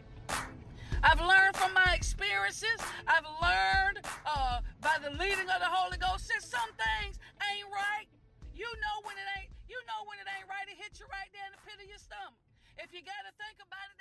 I've 1.02 1.18
learned 1.18 1.58
from 1.58 1.74
my 1.74 1.98
experiences. 1.98 2.78
I've 3.10 3.26
learned 3.42 4.06
uh, 4.30 4.62
by 4.78 5.02
the 5.02 5.10
leading 5.18 5.50
of 5.50 5.58
the 5.58 5.74
Holy 5.74 5.98
Ghost 5.98 6.30
that 6.30 6.46
some 6.46 6.70
things 6.78 7.18
ain't 7.50 7.70
right. 7.74 8.06
You 8.54 8.70
know 8.78 9.02
when 9.10 9.18
it 9.18 9.26
ain't. 9.42 9.50
You 9.74 9.82
know 9.90 10.06
when 10.06 10.22
it 10.22 10.30
ain't 10.38 10.46
right. 10.46 10.70
It 10.70 10.78
hit 10.78 11.02
you 11.02 11.10
right 11.10 11.34
there 11.34 11.50
in 11.50 11.58
the 11.58 11.62
pit 11.66 11.82
of 11.82 11.90
your 11.90 11.98
stomach. 11.98 12.38
If 12.78 12.94
you 12.94 13.02
got 13.02 13.26
to 13.26 13.34
think 13.42 13.58
about 13.58 13.90
it, 13.90 13.93